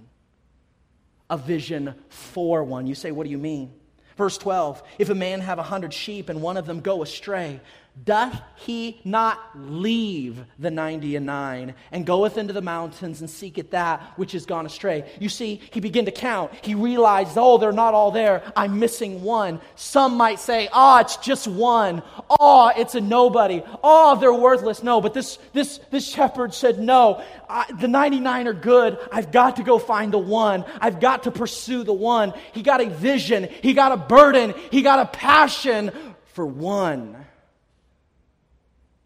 A 1.30 1.36
vision 1.36 1.94
for 2.08 2.62
one. 2.62 2.86
You 2.86 2.94
say, 2.94 3.10
what 3.10 3.24
do 3.24 3.30
you 3.30 3.38
mean? 3.38 3.72
Verse 4.16 4.36
12 4.36 4.82
If 4.98 5.10
a 5.10 5.14
man 5.14 5.40
have 5.40 5.58
a 5.58 5.62
hundred 5.62 5.94
sheep 5.94 6.28
and 6.28 6.42
one 6.42 6.56
of 6.56 6.66
them 6.66 6.80
go 6.80 7.02
astray, 7.02 7.60
Doth 8.04 8.40
he 8.56 9.00
not 9.04 9.38
leave 9.54 10.44
the 10.58 10.70
ninety 10.70 11.16
and 11.16 11.24
nine 11.24 11.74
and 11.90 12.04
goeth 12.04 12.36
into 12.36 12.52
the 12.52 12.60
mountains 12.60 13.20
and 13.20 13.30
seeketh 13.30 13.70
that 13.70 14.02
which 14.16 14.34
is 14.34 14.46
gone 14.46 14.66
astray? 14.66 15.10
You 15.18 15.28
see, 15.28 15.60
he 15.72 15.80
began 15.80 16.04
to 16.04 16.10
count. 16.10 16.52
He 16.62 16.74
realized, 16.74 17.36
oh, 17.36 17.58
they're 17.58 17.72
not 17.72 17.94
all 17.94 18.10
there. 18.10 18.42
I'm 18.54 18.78
missing 18.78 19.22
one. 19.22 19.60
Some 19.74 20.16
might 20.16 20.38
say, 20.38 20.68
oh, 20.72 20.98
it's 20.98 21.16
just 21.16 21.48
one. 21.48 22.02
Oh, 22.28 22.70
it's 22.76 22.94
a 22.94 23.00
nobody. 23.00 23.62
Oh, 23.82 24.18
they're 24.18 24.34
worthless. 24.34 24.82
No, 24.82 25.00
but 25.00 25.14
this, 25.14 25.38
this, 25.52 25.78
this 25.90 26.06
shepherd 26.06 26.52
said, 26.52 26.78
no, 26.78 27.22
I, 27.48 27.72
the 27.80 27.88
99 27.88 28.48
are 28.48 28.52
good. 28.52 28.98
I've 29.10 29.32
got 29.32 29.56
to 29.56 29.62
go 29.62 29.78
find 29.78 30.12
the 30.12 30.18
one. 30.18 30.64
I've 30.80 31.00
got 31.00 31.22
to 31.22 31.30
pursue 31.30 31.84
the 31.84 31.92
one. 31.92 32.34
He 32.52 32.62
got 32.62 32.80
a 32.80 32.90
vision. 32.90 33.48
He 33.62 33.72
got 33.72 33.92
a 33.92 33.96
burden. 33.96 34.54
He 34.70 34.82
got 34.82 34.98
a 34.98 35.06
passion 35.06 35.90
for 36.26 36.44
one. 36.44 37.16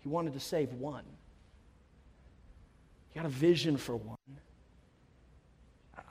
He 0.03 0.09
wanted 0.09 0.33
to 0.35 0.41
save 0.41 0.73
one. 0.75 1.05
He 3.11 3.19
had 3.19 3.27
a 3.27 3.31
vision 3.31 3.77
for 3.77 3.97
one. 3.97 4.17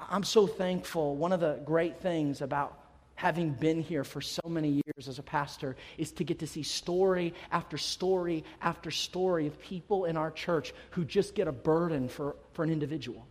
I'm 0.10 0.24
so 0.24 0.48
thankful. 0.48 1.16
One 1.16 1.34
of 1.34 1.40
the 1.40 1.60
great 1.66 2.00
things 2.00 2.42
about 2.42 2.78
having 3.16 3.52
been 3.52 3.82
here 3.82 4.04
for 4.04 4.22
so 4.22 4.42
many 4.48 4.70
years 4.70 5.08
as 5.08 5.20
a 5.20 5.24
pastor 5.24 5.76
is 5.98 6.12
to 6.12 6.24
get 6.24 6.40
to 6.40 6.48
see 6.48 6.64
story 6.64 7.34
after 7.52 7.78
story 7.78 8.44
after 8.62 8.90
story 8.90 9.46
of 9.48 9.60
people 9.62 10.06
in 10.06 10.18
our 10.18 10.32
church 10.32 10.74
who 10.92 11.06
just 11.06 11.36
get 11.36 11.48
a 11.48 11.52
burden 11.52 12.08
for, 12.08 12.36
for 12.54 12.64
an 12.64 12.72
individual, 12.72 13.28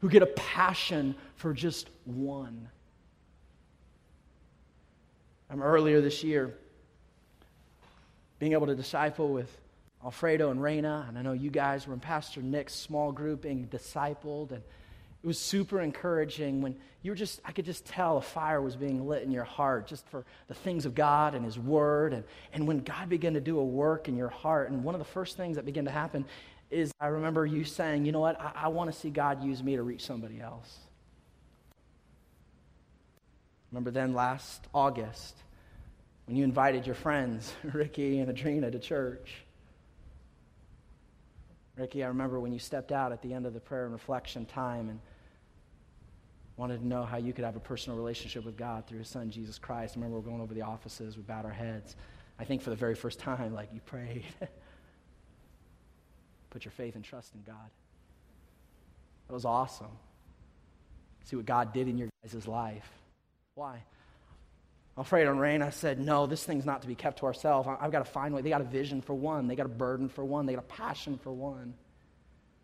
who 0.00 0.08
get 0.08 0.22
a 0.22 0.26
passion 0.26 1.14
for 1.36 1.52
just 1.52 1.88
one. 2.04 2.68
I'm 5.50 5.62
earlier 5.62 6.00
this 6.00 6.24
year, 6.24 6.54
being 8.38 8.52
able 8.52 8.66
to 8.66 8.74
disciple 8.74 9.32
with 9.32 9.54
Alfredo 10.04 10.50
and 10.50 10.62
Reina, 10.62 11.06
and 11.08 11.18
I 11.18 11.22
know 11.22 11.32
you 11.32 11.50
guys 11.50 11.86
were 11.86 11.94
in 11.94 12.00
Pastor 12.00 12.40
Nick's 12.40 12.74
small 12.74 13.10
group 13.10 13.42
being 13.42 13.66
discipled, 13.66 14.52
and 14.52 14.62
it 15.22 15.26
was 15.26 15.38
super 15.38 15.80
encouraging 15.80 16.62
when 16.62 16.76
you 17.02 17.10
were 17.10 17.16
just, 17.16 17.40
I 17.44 17.50
could 17.50 17.64
just 17.64 17.84
tell 17.84 18.16
a 18.16 18.22
fire 18.22 18.62
was 18.62 18.76
being 18.76 19.08
lit 19.08 19.24
in 19.24 19.32
your 19.32 19.44
heart 19.44 19.88
just 19.88 20.06
for 20.08 20.24
the 20.46 20.54
things 20.54 20.86
of 20.86 20.94
God 20.94 21.34
and 21.34 21.44
His 21.44 21.58
Word. 21.58 22.12
And, 22.12 22.24
and 22.52 22.68
when 22.68 22.80
God 22.80 23.08
began 23.08 23.34
to 23.34 23.40
do 23.40 23.58
a 23.58 23.64
work 23.64 24.08
in 24.08 24.16
your 24.16 24.28
heart, 24.28 24.70
and 24.70 24.84
one 24.84 24.94
of 24.94 25.00
the 25.00 25.04
first 25.04 25.36
things 25.36 25.56
that 25.56 25.64
began 25.64 25.84
to 25.86 25.90
happen 25.90 26.24
is 26.70 26.92
I 27.00 27.08
remember 27.08 27.44
you 27.44 27.64
saying, 27.64 28.04
you 28.04 28.12
know 28.12 28.20
what, 28.20 28.40
I, 28.40 28.52
I 28.54 28.68
want 28.68 28.92
to 28.92 28.98
see 28.98 29.10
God 29.10 29.42
use 29.42 29.62
me 29.62 29.76
to 29.76 29.82
reach 29.82 30.04
somebody 30.04 30.40
else. 30.40 30.78
Remember 33.72 33.90
then 33.90 34.14
last 34.14 34.66
August, 34.72 35.36
when 36.28 36.36
you 36.36 36.44
invited 36.44 36.86
your 36.86 36.94
friends, 36.94 37.52
Ricky 37.72 38.20
and 38.20 38.30
Adrena, 38.30 38.70
to 38.70 38.78
church. 38.78 39.34
Ricky, 41.74 42.04
I 42.04 42.08
remember 42.08 42.38
when 42.38 42.52
you 42.52 42.58
stepped 42.58 42.92
out 42.92 43.12
at 43.12 43.22
the 43.22 43.32
end 43.32 43.46
of 43.46 43.54
the 43.54 43.60
prayer 43.60 43.84
and 43.84 43.92
reflection 43.92 44.44
time 44.44 44.90
and 44.90 45.00
wanted 46.58 46.80
to 46.80 46.86
know 46.86 47.04
how 47.04 47.16
you 47.16 47.32
could 47.32 47.46
have 47.46 47.56
a 47.56 47.60
personal 47.60 47.96
relationship 47.96 48.44
with 48.44 48.58
God 48.58 48.86
through 48.86 48.98
His 48.98 49.08
Son, 49.08 49.30
Jesus 49.30 49.58
Christ. 49.58 49.94
I 49.96 50.00
remember 50.00 50.18
we 50.18 50.26
are 50.26 50.28
going 50.28 50.42
over 50.42 50.52
the 50.52 50.62
offices, 50.62 51.16
we 51.16 51.22
bowed 51.22 51.46
our 51.46 51.50
heads. 51.50 51.96
I 52.38 52.44
think 52.44 52.60
for 52.60 52.70
the 52.70 52.76
very 52.76 52.94
first 52.94 53.18
time, 53.18 53.54
like 53.54 53.70
you 53.72 53.80
prayed. 53.80 54.24
Put 56.50 56.64
your 56.64 56.72
faith 56.72 56.94
and 56.94 57.04
trust 57.04 57.34
in 57.34 57.42
God. 57.46 57.70
That 59.28 59.32
was 59.32 59.46
awesome. 59.46 59.96
See 61.24 61.36
what 61.36 61.46
God 61.46 61.72
did 61.72 61.88
in 61.88 61.96
your 61.96 62.08
guys' 62.22 62.46
life. 62.46 62.90
Why? 63.54 63.82
Alfredo 64.98 65.30
and 65.30 65.40
Reina, 65.40 65.66
I 65.66 65.70
said, 65.70 66.00
no, 66.00 66.26
this 66.26 66.42
thing's 66.42 66.66
not 66.66 66.82
to 66.82 66.88
be 66.88 66.96
kept 66.96 67.20
to 67.20 67.26
ourselves. 67.26 67.68
I've 67.80 67.92
got 67.92 68.04
to 68.04 68.10
find 68.10 68.34
a 68.34 68.36
way. 68.36 68.42
They 68.42 68.50
got 68.50 68.60
a 68.60 68.64
vision 68.64 69.00
for 69.00 69.14
one. 69.14 69.46
They 69.46 69.54
got 69.54 69.66
a 69.66 69.70
burden 69.70 70.08
for 70.08 70.24
one. 70.24 70.44
They 70.44 70.54
got 70.54 70.64
a 70.64 70.74
passion 70.74 71.18
for 71.22 71.32
one. 71.32 71.74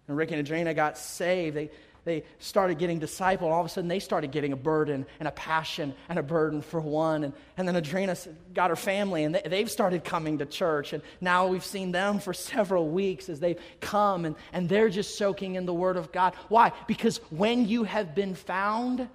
And 0.08 0.16
Rick 0.16 0.32
and 0.32 0.44
Adrena 0.44 0.74
got 0.74 0.98
saved. 0.98 1.56
They, 1.56 1.70
they 2.04 2.24
started 2.40 2.78
getting 2.78 2.98
discipled. 2.98 3.42
All 3.42 3.60
of 3.60 3.66
a 3.66 3.68
sudden, 3.68 3.86
they 3.86 4.00
started 4.00 4.32
getting 4.32 4.52
a 4.52 4.56
burden 4.56 5.06
and 5.20 5.28
a 5.28 5.30
passion 5.30 5.94
and 6.08 6.18
a 6.18 6.24
burden 6.24 6.60
for 6.60 6.80
one. 6.80 7.22
And, 7.22 7.34
and 7.56 7.68
then 7.68 7.76
Adrena 7.76 8.28
got 8.52 8.70
her 8.70 8.76
family, 8.76 9.22
and 9.22 9.36
they, 9.36 9.42
they've 9.46 9.70
started 9.70 10.02
coming 10.02 10.38
to 10.38 10.44
church. 10.44 10.92
And 10.92 11.04
now 11.20 11.46
we've 11.46 11.64
seen 11.64 11.92
them 11.92 12.18
for 12.18 12.34
several 12.34 12.88
weeks 12.88 13.28
as 13.28 13.38
they've 13.38 13.60
come, 13.80 14.24
and, 14.24 14.34
and 14.52 14.68
they're 14.68 14.90
just 14.90 15.16
soaking 15.16 15.54
in 15.54 15.66
the 15.66 15.74
Word 15.74 15.96
of 15.96 16.10
God. 16.10 16.34
Why? 16.48 16.72
Because 16.88 17.18
when 17.30 17.68
you 17.68 17.84
have 17.84 18.12
been 18.12 18.34
found, 18.34 19.08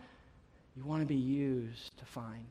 you 0.77 0.86
want 0.86 1.01
to 1.01 1.05
be 1.05 1.15
used 1.15 1.97
to 1.97 2.05
find. 2.05 2.45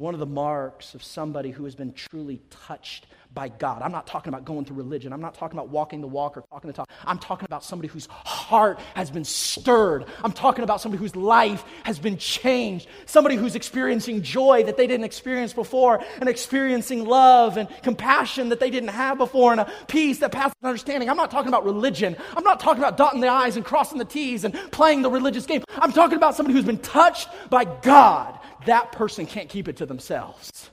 One 0.00 0.14
of 0.14 0.20
the 0.20 0.26
marks 0.26 0.94
of 0.94 1.04
somebody 1.04 1.50
who 1.50 1.64
has 1.64 1.74
been 1.74 1.92
truly 1.92 2.40
touched 2.48 3.06
by 3.34 3.48
God. 3.48 3.82
I'm 3.82 3.92
not 3.92 4.06
talking 4.06 4.32
about 4.32 4.46
going 4.46 4.64
through 4.64 4.78
religion. 4.78 5.12
I'm 5.12 5.20
not 5.20 5.34
talking 5.34 5.58
about 5.58 5.68
walking 5.68 6.00
the 6.00 6.06
walk 6.06 6.38
or 6.38 6.42
talking 6.50 6.68
the 6.68 6.72
talk. 6.72 6.88
I'm 7.04 7.18
talking 7.18 7.44
about 7.44 7.62
somebody 7.62 7.88
whose 7.88 8.06
heart 8.06 8.80
has 8.94 9.10
been 9.10 9.24
stirred. 9.24 10.06
I'm 10.24 10.32
talking 10.32 10.64
about 10.64 10.80
somebody 10.80 11.00
whose 11.02 11.14
life 11.14 11.64
has 11.84 11.98
been 11.98 12.16
changed. 12.16 12.88
Somebody 13.04 13.36
who's 13.36 13.54
experiencing 13.54 14.22
joy 14.22 14.64
that 14.64 14.78
they 14.78 14.86
didn't 14.86 15.04
experience 15.04 15.52
before 15.52 16.02
and 16.18 16.30
experiencing 16.30 17.04
love 17.04 17.58
and 17.58 17.68
compassion 17.82 18.48
that 18.48 18.58
they 18.58 18.70
didn't 18.70 18.88
have 18.88 19.18
before 19.18 19.52
and 19.52 19.60
a 19.60 19.70
peace 19.86 20.18
that 20.20 20.32
passes 20.32 20.54
understanding. 20.64 21.10
I'm 21.10 21.16
not 21.18 21.30
talking 21.30 21.48
about 21.48 21.66
religion. 21.66 22.16
I'm 22.34 22.42
not 22.42 22.58
talking 22.58 22.82
about 22.82 22.96
dotting 22.96 23.20
the 23.20 23.28
I's 23.28 23.56
and 23.56 23.66
crossing 23.66 23.98
the 23.98 24.06
T's 24.06 24.44
and 24.44 24.54
playing 24.72 25.02
the 25.02 25.10
religious 25.10 25.44
game. 25.44 25.62
I'm 25.76 25.92
talking 25.92 26.16
about 26.16 26.36
somebody 26.36 26.54
who's 26.54 26.64
been 26.64 26.78
touched 26.78 27.28
by 27.50 27.66
God 27.66 28.39
that 28.66 28.92
person 28.92 29.26
can't 29.26 29.48
keep 29.48 29.68
it 29.68 29.76
to 29.78 29.86
themselves. 29.86 30.70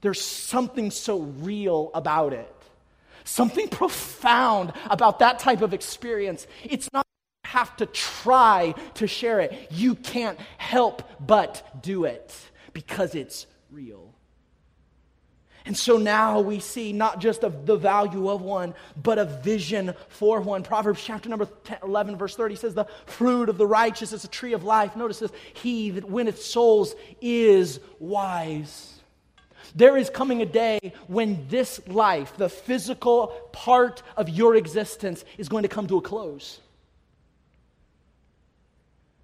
There's 0.00 0.20
something 0.20 0.90
so 0.90 1.20
real 1.20 1.90
about 1.94 2.32
it, 2.32 2.54
something 3.24 3.68
profound 3.68 4.72
about 4.88 5.18
that 5.18 5.38
type 5.38 5.60
of 5.60 5.74
experience. 5.74 6.46
It's 6.62 6.88
not 6.92 7.04
have 7.44 7.76
to 7.78 7.86
try 7.86 8.74
to 8.94 9.06
share 9.06 9.40
it. 9.40 9.68
You 9.70 9.94
can't 9.94 10.38
help 10.58 11.02
but 11.26 11.82
do 11.82 12.04
it 12.04 12.36
because 12.72 13.14
it's 13.14 13.46
real. 13.70 14.07
And 15.68 15.76
so 15.76 15.98
now 15.98 16.40
we 16.40 16.60
see 16.60 16.94
not 16.94 17.20
just 17.20 17.44
of 17.44 17.66
the 17.66 17.76
value 17.76 18.30
of 18.30 18.40
one, 18.40 18.72
but 18.96 19.18
a 19.18 19.26
vision 19.26 19.94
for 20.08 20.40
one. 20.40 20.62
Proverbs 20.62 21.04
chapter 21.04 21.28
number 21.28 21.44
10, 21.64 21.80
11, 21.82 22.16
verse 22.16 22.34
30 22.34 22.56
says, 22.56 22.72
The 22.72 22.86
fruit 23.04 23.50
of 23.50 23.58
the 23.58 23.66
righteous 23.66 24.14
is 24.14 24.24
a 24.24 24.28
tree 24.28 24.54
of 24.54 24.64
life. 24.64 24.96
Notice 24.96 25.18
this 25.18 25.30
He 25.52 25.90
that 25.90 26.06
winneth 26.06 26.40
souls 26.40 26.94
is 27.20 27.80
wise. 27.98 28.94
There 29.74 29.98
is 29.98 30.08
coming 30.08 30.40
a 30.40 30.46
day 30.46 30.94
when 31.06 31.46
this 31.48 31.86
life, 31.86 32.34
the 32.38 32.48
physical 32.48 33.26
part 33.52 34.02
of 34.16 34.30
your 34.30 34.56
existence, 34.56 35.22
is 35.36 35.50
going 35.50 35.64
to 35.64 35.68
come 35.68 35.86
to 35.88 35.98
a 35.98 36.00
close. 36.00 36.60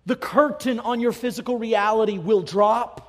The 0.04 0.16
curtain 0.16 0.78
on 0.78 1.00
your 1.00 1.12
physical 1.12 1.58
reality 1.58 2.18
will 2.18 2.42
drop. 2.42 3.03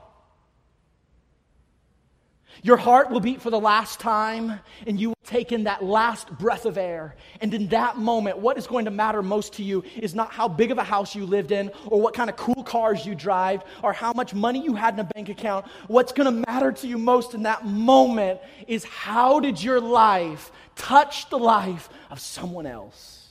Your 2.63 2.77
heart 2.77 3.11
will 3.11 3.19
beat 3.19 3.41
for 3.41 3.49
the 3.49 3.59
last 3.59 3.99
time, 3.99 4.59
and 4.87 4.99
you 4.99 5.09
will 5.09 5.17
take 5.23 5.51
in 5.51 5.65
that 5.65 5.83
last 5.83 6.31
breath 6.37 6.65
of 6.65 6.77
air. 6.77 7.15
And 7.41 7.53
in 7.53 7.67
that 7.67 7.97
moment, 7.97 8.37
what 8.37 8.57
is 8.57 8.65
going 8.65 8.85
to 8.85 8.91
matter 8.91 9.21
most 9.21 9.53
to 9.53 9.63
you 9.63 9.83
is 9.97 10.15
not 10.15 10.31
how 10.31 10.47
big 10.47 10.71
of 10.71 10.77
a 10.77 10.83
house 10.83 11.15
you 11.15 11.25
lived 11.25 11.51
in, 11.51 11.71
or 11.87 12.01
what 12.01 12.13
kind 12.13 12.29
of 12.29 12.35
cool 12.35 12.63
cars 12.63 13.05
you 13.05 13.13
drive, 13.15 13.63
or 13.83 13.93
how 13.93 14.13
much 14.13 14.33
money 14.33 14.63
you 14.63 14.73
had 14.73 14.93
in 14.93 14.99
a 14.99 15.03
bank 15.03 15.29
account. 15.29 15.65
What's 15.87 16.11
going 16.11 16.25
to 16.25 16.51
matter 16.51 16.71
to 16.71 16.87
you 16.87 16.97
most 16.97 17.33
in 17.33 17.43
that 17.43 17.65
moment 17.65 18.39
is 18.67 18.83
how 18.83 19.39
did 19.39 19.61
your 19.61 19.79
life 19.79 20.51
touch 20.75 21.29
the 21.29 21.37
life 21.37 21.89
of 22.09 22.19
someone 22.19 22.65
else? 22.65 23.21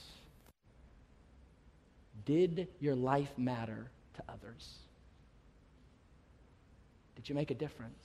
Did 2.24 2.68
your 2.80 2.94
life 2.94 3.32
matter 3.36 3.90
to 4.14 4.22
others? 4.28 4.78
Did 7.16 7.28
you 7.28 7.34
make 7.34 7.50
a 7.50 7.54
difference? 7.54 8.03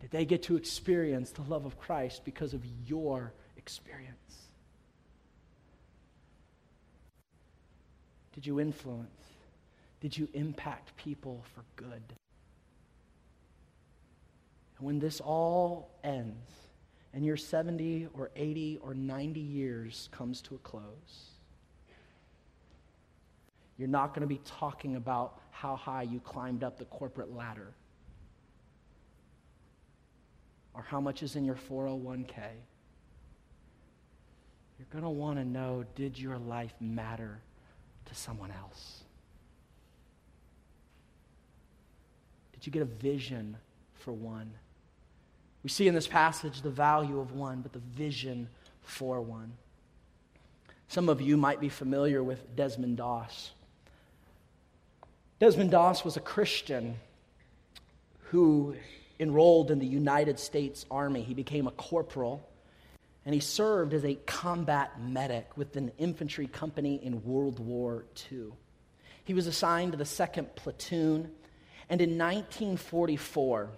Did 0.00 0.10
they 0.10 0.24
get 0.24 0.44
to 0.44 0.56
experience 0.56 1.30
the 1.30 1.42
love 1.42 1.64
of 1.66 1.78
Christ 1.78 2.24
because 2.24 2.54
of 2.54 2.64
your 2.86 3.32
experience? 3.56 4.14
Did 8.32 8.46
you 8.46 8.60
influence? 8.60 9.10
Did 10.00 10.16
you 10.16 10.28
impact 10.32 10.96
people 10.96 11.44
for 11.54 11.64
good? 11.74 12.02
And 14.78 14.86
when 14.86 15.00
this 15.00 15.20
all 15.20 15.90
ends, 16.04 16.48
and 17.12 17.24
your 17.24 17.36
70 17.36 18.08
or 18.14 18.30
80 18.36 18.78
or 18.80 18.94
90 18.94 19.40
years 19.40 20.08
comes 20.12 20.40
to 20.42 20.54
a 20.54 20.58
close, 20.58 21.30
you're 23.76 23.88
not 23.88 24.14
going 24.14 24.20
to 24.20 24.28
be 24.28 24.40
talking 24.44 24.94
about 24.94 25.40
how 25.50 25.74
high 25.74 26.02
you 26.02 26.20
climbed 26.20 26.62
up 26.62 26.78
the 26.78 26.84
corporate 26.84 27.34
ladder 27.34 27.72
or 30.78 30.84
how 30.84 31.00
much 31.00 31.24
is 31.24 31.34
in 31.34 31.44
your 31.44 31.56
401k. 31.56 32.36
You're 34.78 34.86
going 34.92 35.02
to 35.02 35.10
want 35.10 35.38
to 35.38 35.44
know 35.44 35.84
did 35.96 36.16
your 36.16 36.38
life 36.38 36.72
matter 36.80 37.40
to 38.06 38.14
someone 38.14 38.52
else? 38.52 39.02
Did 42.52 42.64
you 42.64 42.72
get 42.72 42.82
a 42.82 42.86
vision 42.86 43.56
for 43.94 44.12
one? 44.12 44.52
We 45.64 45.68
see 45.68 45.88
in 45.88 45.94
this 45.94 46.06
passage 46.06 46.62
the 46.62 46.70
value 46.70 47.18
of 47.18 47.32
one, 47.32 47.60
but 47.60 47.72
the 47.72 47.80
vision 47.80 48.48
for 48.82 49.20
one. 49.20 49.52
Some 50.86 51.08
of 51.08 51.20
you 51.20 51.36
might 51.36 51.60
be 51.60 51.68
familiar 51.68 52.22
with 52.22 52.54
Desmond 52.54 52.98
Doss. 52.98 53.50
Desmond 55.40 55.72
Doss 55.72 56.04
was 56.04 56.16
a 56.16 56.20
Christian 56.20 56.94
who 58.30 58.76
enrolled 59.20 59.70
in 59.70 59.78
the 59.78 59.86
United 59.86 60.38
States 60.38 60.86
Army. 60.90 61.22
He 61.22 61.34
became 61.34 61.66
a 61.66 61.72
corporal 61.72 62.48
and 63.28 63.34
he 63.34 63.40
served 63.40 63.92
as 63.92 64.06
a 64.06 64.14
combat 64.14 64.98
medic 65.02 65.54
with 65.54 65.76
an 65.76 65.92
infantry 65.98 66.46
company 66.46 66.98
in 67.02 67.22
World 67.24 67.58
War 67.58 68.06
II. 68.32 68.52
He 69.24 69.34
was 69.34 69.46
assigned 69.46 69.92
to 69.92 69.98
the 69.98 70.04
2nd 70.04 70.54
Platoon, 70.54 71.30
and 71.90 72.00
in 72.00 72.16
1944, 72.16 73.68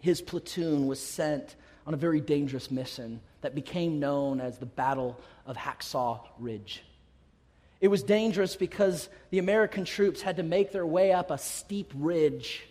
his 0.00 0.20
platoon 0.20 0.86
was 0.86 1.00
sent 1.00 1.56
on 1.84 1.94
a 1.94 1.96
very 1.96 2.20
dangerous 2.20 2.70
mission 2.70 3.20
that 3.40 3.56
became 3.56 3.98
known 3.98 4.40
as 4.40 4.58
the 4.58 4.66
Battle 4.66 5.18
of 5.46 5.56
Hacksaw 5.56 6.20
Ridge. 6.38 6.84
It 7.80 7.88
was 7.88 8.04
dangerous 8.04 8.54
because 8.54 9.08
the 9.30 9.40
American 9.40 9.84
troops 9.84 10.22
had 10.22 10.36
to 10.36 10.44
make 10.44 10.70
their 10.70 10.86
way 10.86 11.12
up 11.12 11.32
a 11.32 11.38
steep 11.38 11.90
ridge. 11.92 12.62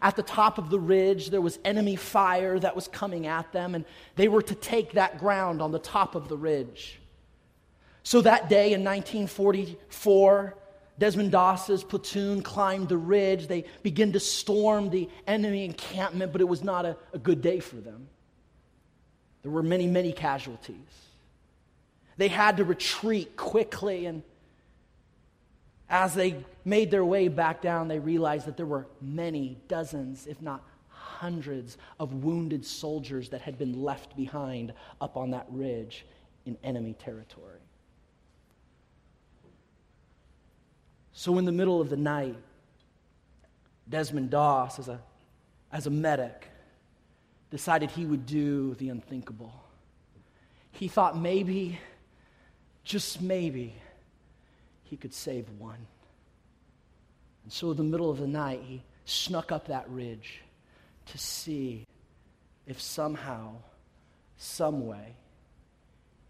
At 0.00 0.16
the 0.16 0.22
top 0.22 0.58
of 0.58 0.70
the 0.70 0.78
ridge, 0.78 1.30
there 1.30 1.40
was 1.40 1.58
enemy 1.64 1.96
fire 1.96 2.58
that 2.58 2.74
was 2.74 2.88
coming 2.88 3.26
at 3.26 3.52
them, 3.52 3.74
and 3.74 3.84
they 4.16 4.28
were 4.28 4.42
to 4.42 4.54
take 4.54 4.92
that 4.92 5.18
ground 5.18 5.60
on 5.60 5.72
the 5.72 5.78
top 5.78 6.14
of 6.14 6.28
the 6.28 6.36
ridge. 6.36 7.00
So 8.02 8.20
that 8.22 8.48
day 8.48 8.72
in 8.72 8.82
1944, 8.82 10.56
Desmond 10.98 11.32
Doss's 11.32 11.84
platoon 11.84 12.42
climbed 12.42 12.88
the 12.88 12.96
ridge. 12.96 13.46
They 13.46 13.64
began 13.82 14.12
to 14.12 14.20
storm 14.20 14.90
the 14.90 15.08
enemy 15.26 15.64
encampment, 15.64 16.32
but 16.32 16.40
it 16.40 16.48
was 16.48 16.62
not 16.62 16.84
a, 16.84 16.96
a 17.12 17.18
good 17.18 17.42
day 17.42 17.60
for 17.60 17.76
them. 17.76 18.08
There 19.42 19.50
were 19.50 19.62
many, 19.62 19.86
many 19.86 20.12
casualties. 20.12 20.76
They 22.16 22.28
had 22.28 22.58
to 22.58 22.64
retreat 22.64 23.36
quickly, 23.36 24.06
and 24.06 24.22
as 25.88 26.14
they 26.14 26.44
made 26.64 26.90
their 26.90 27.04
way 27.04 27.28
back 27.28 27.60
down, 27.60 27.88
they 27.88 27.98
realized 27.98 28.46
that 28.46 28.56
there 28.56 28.66
were 28.66 28.86
many, 29.00 29.58
dozens, 29.68 30.26
if 30.26 30.40
not 30.40 30.64
hundreds, 30.88 31.78
of 31.98 32.24
wounded 32.24 32.64
soldiers 32.64 33.28
that 33.30 33.40
had 33.40 33.58
been 33.58 33.82
left 33.82 34.16
behind 34.16 34.72
up 35.00 35.16
on 35.16 35.30
that 35.30 35.46
ridge 35.50 36.04
in 36.46 36.56
enemy 36.64 36.94
territory. 36.94 37.60
So, 41.12 41.38
in 41.38 41.44
the 41.44 41.52
middle 41.52 41.80
of 41.80 41.90
the 41.90 41.96
night, 41.96 42.36
Desmond 43.88 44.30
Doss, 44.30 44.78
as 44.78 44.88
a, 44.88 45.00
as 45.70 45.86
a 45.86 45.90
medic, 45.90 46.48
decided 47.50 47.90
he 47.90 48.06
would 48.06 48.24
do 48.24 48.74
the 48.74 48.88
unthinkable. 48.88 49.52
He 50.70 50.88
thought 50.88 51.18
maybe, 51.18 51.78
just 52.82 53.20
maybe, 53.20 53.74
he 54.84 54.96
could 54.96 55.12
save 55.12 55.48
one. 55.58 55.86
And 57.44 57.52
so, 57.52 57.70
in 57.70 57.76
the 57.76 57.82
middle 57.82 58.10
of 58.10 58.18
the 58.18 58.26
night, 58.26 58.62
he 58.64 58.82
snuck 59.04 59.52
up 59.52 59.66
that 59.66 59.88
ridge 59.88 60.42
to 61.06 61.18
see 61.18 61.86
if 62.66 62.80
somehow, 62.80 63.56
some 64.36 64.86
way, 64.86 65.16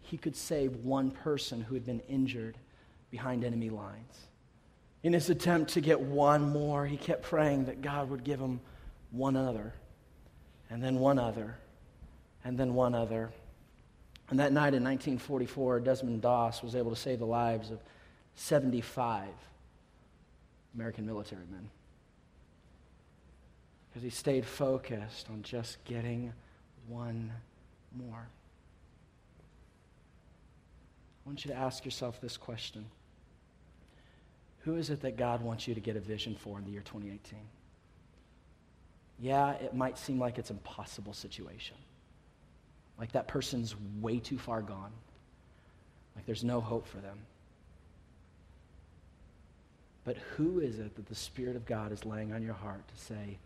he 0.01 0.17
could 0.17 0.35
save 0.35 0.75
one 0.77 1.11
person 1.11 1.61
who 1.61 1.73
had 1.75 1.85
been 1.85 2.01
injured 2.01 2.57
behind 3.11 3.43
enemy 3.43 3.69
lines. 3.69 4.27
In 5.03 5.13
his 5.13 5.29
attempt 5.29 5.73
to 5.73 5.81
get 5.81 5.99
one 5.99 6.49
more, 6.49 6.85
he 6.85 6.97
kept 6.97 7.23
praying 7.23 7.65
that 7.65 7.81
God 7.81 8.09
would 8.09 8.23
give 8.23 8.39
him 8.39 8.59
one 9.11 9.35
other, 9.35 9.73
and 10.69 10.83
then 10.83 10.95
one 10.95 11.19
other, 11.19 11.55
and 12.43 12.57
then 12.57 12.73
one 12.73 12.95
other. 12.95 13.31
And 14.29 14.39
that 14.39 14.51
night 14.51 14.73
in 14.73 14.83
1944, 14.83 15.81
Desmond 15.81 16.21
Doss 16.21 16.63
was 16.63 16.75
able 16.75 16.89
to 16.89 16.95
save 16.95 17.19
the 17.19 17.25
lives 17.25 17.69
of 17.69 17.79
75 18.35 19.27
American 20.75 21.05
military 21.05 21.45
men. 21.51 21.69
Because 23.89 24.03
he 24.03 24.09
stayed 24.09 24.45
focused 24.45 25.29
on 25.29 25.43
just 25.43 25.83
getting 25.85 26.33
one 26.87 27.31
more. 27.95 28.27
I 31.25 31.29
want 31.29 31.45
you 31.45 31.51
to 31.51 31.57
ask 31.57 31.85
yourself 31.85 32.19
this 32.19 32.37
question. 32.37 32.85
Who 34.61 34.75
is 34.75 34.89
it 34.89 35.01
that 35.01 35.17
God 35.17 35.41
wants 35.41 35.67
you 35.67 35.75
to 35.75 35.79
get 35.79 35.95
a 35.95 35.99
vision 35.99 36.35
for 36.35 36.57
in 36.57 36.65
the 36.65 36.71
year 36.71 36.81
2018? 36.81 37.39
Yeah, 39.19 39.51
it 39.51 39.75
might 39.75 39.97
seem 39.97 40.19
like 40.19 40.37
it's 40.37 40.49
an 40.49 40.57
impossible 40.57 41.13
situation. 41.13 41.77
Like 42.97 43.11
that 43.13 43.27
person's 43.27 43.75
way 44.01 44.19
too 44.19 44.37
far 44.37 44.61
gone. 44.61 44.91
Like 46.15 46.25
there's 46.25 46.43
no 46.43 46.61
hope 46.61 46.87
for 46.87 46.97
them. 46.97 47.17
But 50.05 50.17
who 50.35 50.59
is 50.59 50.79
it 50.79 50.95
that 50.95 51.07
the 51.07 51.15
Spirit 51.15 51.55
of 51.55 51.65
God 51.65 51.91
is 51.91 52.05
laying 52.05 52.33
on 52.33 52.43
your 52.43 52.53
heart 52.53 52.87
to 52.87 53.03
say, 53.03 53.37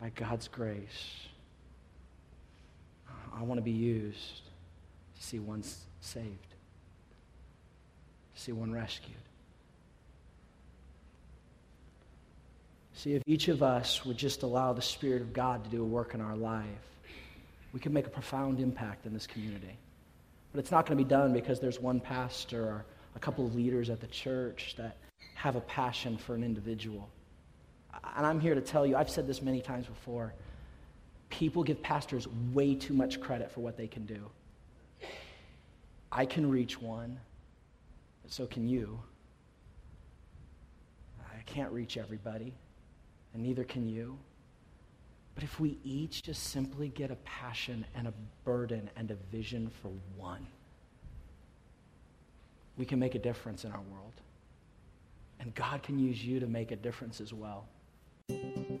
by 0.00 0.10
God's 0.10 0.46
grace, 0.46 1.26
I 3.34 3.42
want 3.42 3.58
to 3.58 3.62
be 3.62 3.70
used 3.70 4.42
to 5.16 5.22
see 5.22 5.38
one 5.38 5.62
saved, 6.00 6.50
to 8.34 8.40
see 8.40 8.52
one 8.52 8.72
rescued? 8.72 9.16
See, 12.92 13.14
if 13.14 13.22
each 13.26 13.48
of 13.48 13.62
us 13.62 14.04
would 14.04 14.16
just 14.16 14.42
allow 14.42 14.72
the 14.72 14.82
Spirit 14.82 15.22
of 15.22 15.32
God 15.32 15.64
to 15.64 15.70
do 15.70 15.82
a 15.82 15.86
work 15.86 16.14
in 16.14 16.20
our 16.20 16.36
life, 16.36 16.64
we 17.72 17.80
could 17.80 17.92
make 17.92 18.06
a 18.06 18.10
profound 18.10 18.58
impact 18.58 19.04
in 19.04 19.12
this 19.12 19.26
community. 19.26 19.76
But 20.52 20.60
it's 20.60 20.70
not 20.70 20.86
going 20.86 20.96
to 20.96 21.04
be 21.04 21.08
done 21.08 21.34
because 21.34 21.60
there's 21.60 21.78
one 21.78 22.00
pastor 22.00 22.62
or 22.62 22.84
a 23.14 23.18
couple 23.18 23.46
of 23.46 23.54
leaders 23.54 23.90
at 23.90 24.00
the 24.00 24.06
church 24.06 24.74
that 24.78 24.96
have 25.36 25.54
a 25.54 25.60
passion 25.60 26.16
for 26.16 26.34
an 26.34 26.42
individual. 26.42 27.08
And 28.16 28.24
I'm 28.24 28.40
here 28.40 28.54
to 28.54 28.60
tell 28.62 28.86
you, 28.86 28.96
I've 28.96 29.10
said 29.10 29.26
this 29.26 29.42
many 29.42 29.60
times 29.60 29.86
before 29.86 30.32
people 31.28 31.62
give 31.62 31.82
pastors 31.82 32.26
way 32.54 32.74
too 32.74 32.94
much 32.94 33.20
credit 33.20 33.52
for 33.52 33.60
what 33.60 33.76
they 33.76 33.86
can 33.86 34.06
do. 34.06 34.30
I 36.10 36.24
can 36.24 36.48
reach 36.48 36.80
one, 36.80 37.20
but 38.22 38.32
so 38.32 38.46
can 38.46 38.66
you. 38.66 38.98
I 41.20 41.42
can't 41.44 41.70
reach 41.70 41.98
everybody 41.98 42.54
and 43.34 43.42
neither 43.42 43.64
can 43.64 43.86
you. 43.86 44.16
But 45.34 45.44
if 45.44 45.60
we 45.60 45.76
each 45.84 46.22
just 46.22 46.44
simply 46.44 46.88
get 46.88 47.10
a 47.10 47.16
passion 47.16 47.84
and 47.94 48.08
a 48.08 48.12
burden 48.44 48.88
and 48.96 49.10
a 49.10 49.16
vision 49.30 49.70
for 49.82 49.90
one, 50.16 50.46
we 52.78 52.86
can 52.86 52.98
make 52.98 53.14
a 53.14 53.18
difference 53.18 53.64
in 53.64 53.72
our 53.72 53.82
world. 53.92 54.14
And 55.40 55.54
God 55.54 55.82
can 55.82 55.98
use 55.98 56.24
you 56.24 56.40
to 56.40 56.46
make 56.46 56.70
a 56.70 56.76
difference 56.76 57.20
as 57.20 57.32
well. 57.32 57.66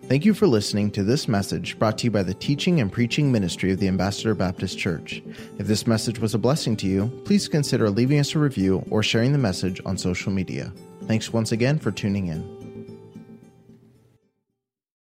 Thank 0.08 0.24
you 0.24 0.34
for 0.34 0.46
listening 0.46 0.90
to 0.92 1.04
this 1.04 1.28
message 1.28 1.78
brought 1.78 1.98
to 1.98 2.04
you 2.04 2.10
by 2.10 2.22
the 2.22 2.34
teaching 2.34 2.80
and 2.80 2.92
preaching 2.92 3.30
ministry 3.30 3.72
of 3.72 3.78
the 3.78 3.88
Ambassador 3.88 4.34
Baptist 4.34 4.78
Church. 4.78 5.22
If 5.58 5.66
this 5.66 5.86
message 5.86 6.18
was 6.18 6.34
a 6.34 6.38
blessing 6.38 6.76
to 6.78 6.86
you, 6.86 7.08
please 7.24 7.48
consider 7.48 7.90
leaving 7.90 8.18
us 8.18 8.34
a 8.34 8.38
review 8.38 8.84
or 8.90 9.02
sharing 9.02 9.32
the 9.32 9.38
message 9.38 9.80
on 9.84 9.98
social 9.98 10.32
media. 10.32 10.72
Thanks 11.04 11.32
once 11.32 11.52
again 11.52 11.78
for 11.78 11.92
tuning 11.92 12.28
in. 12.28 12.55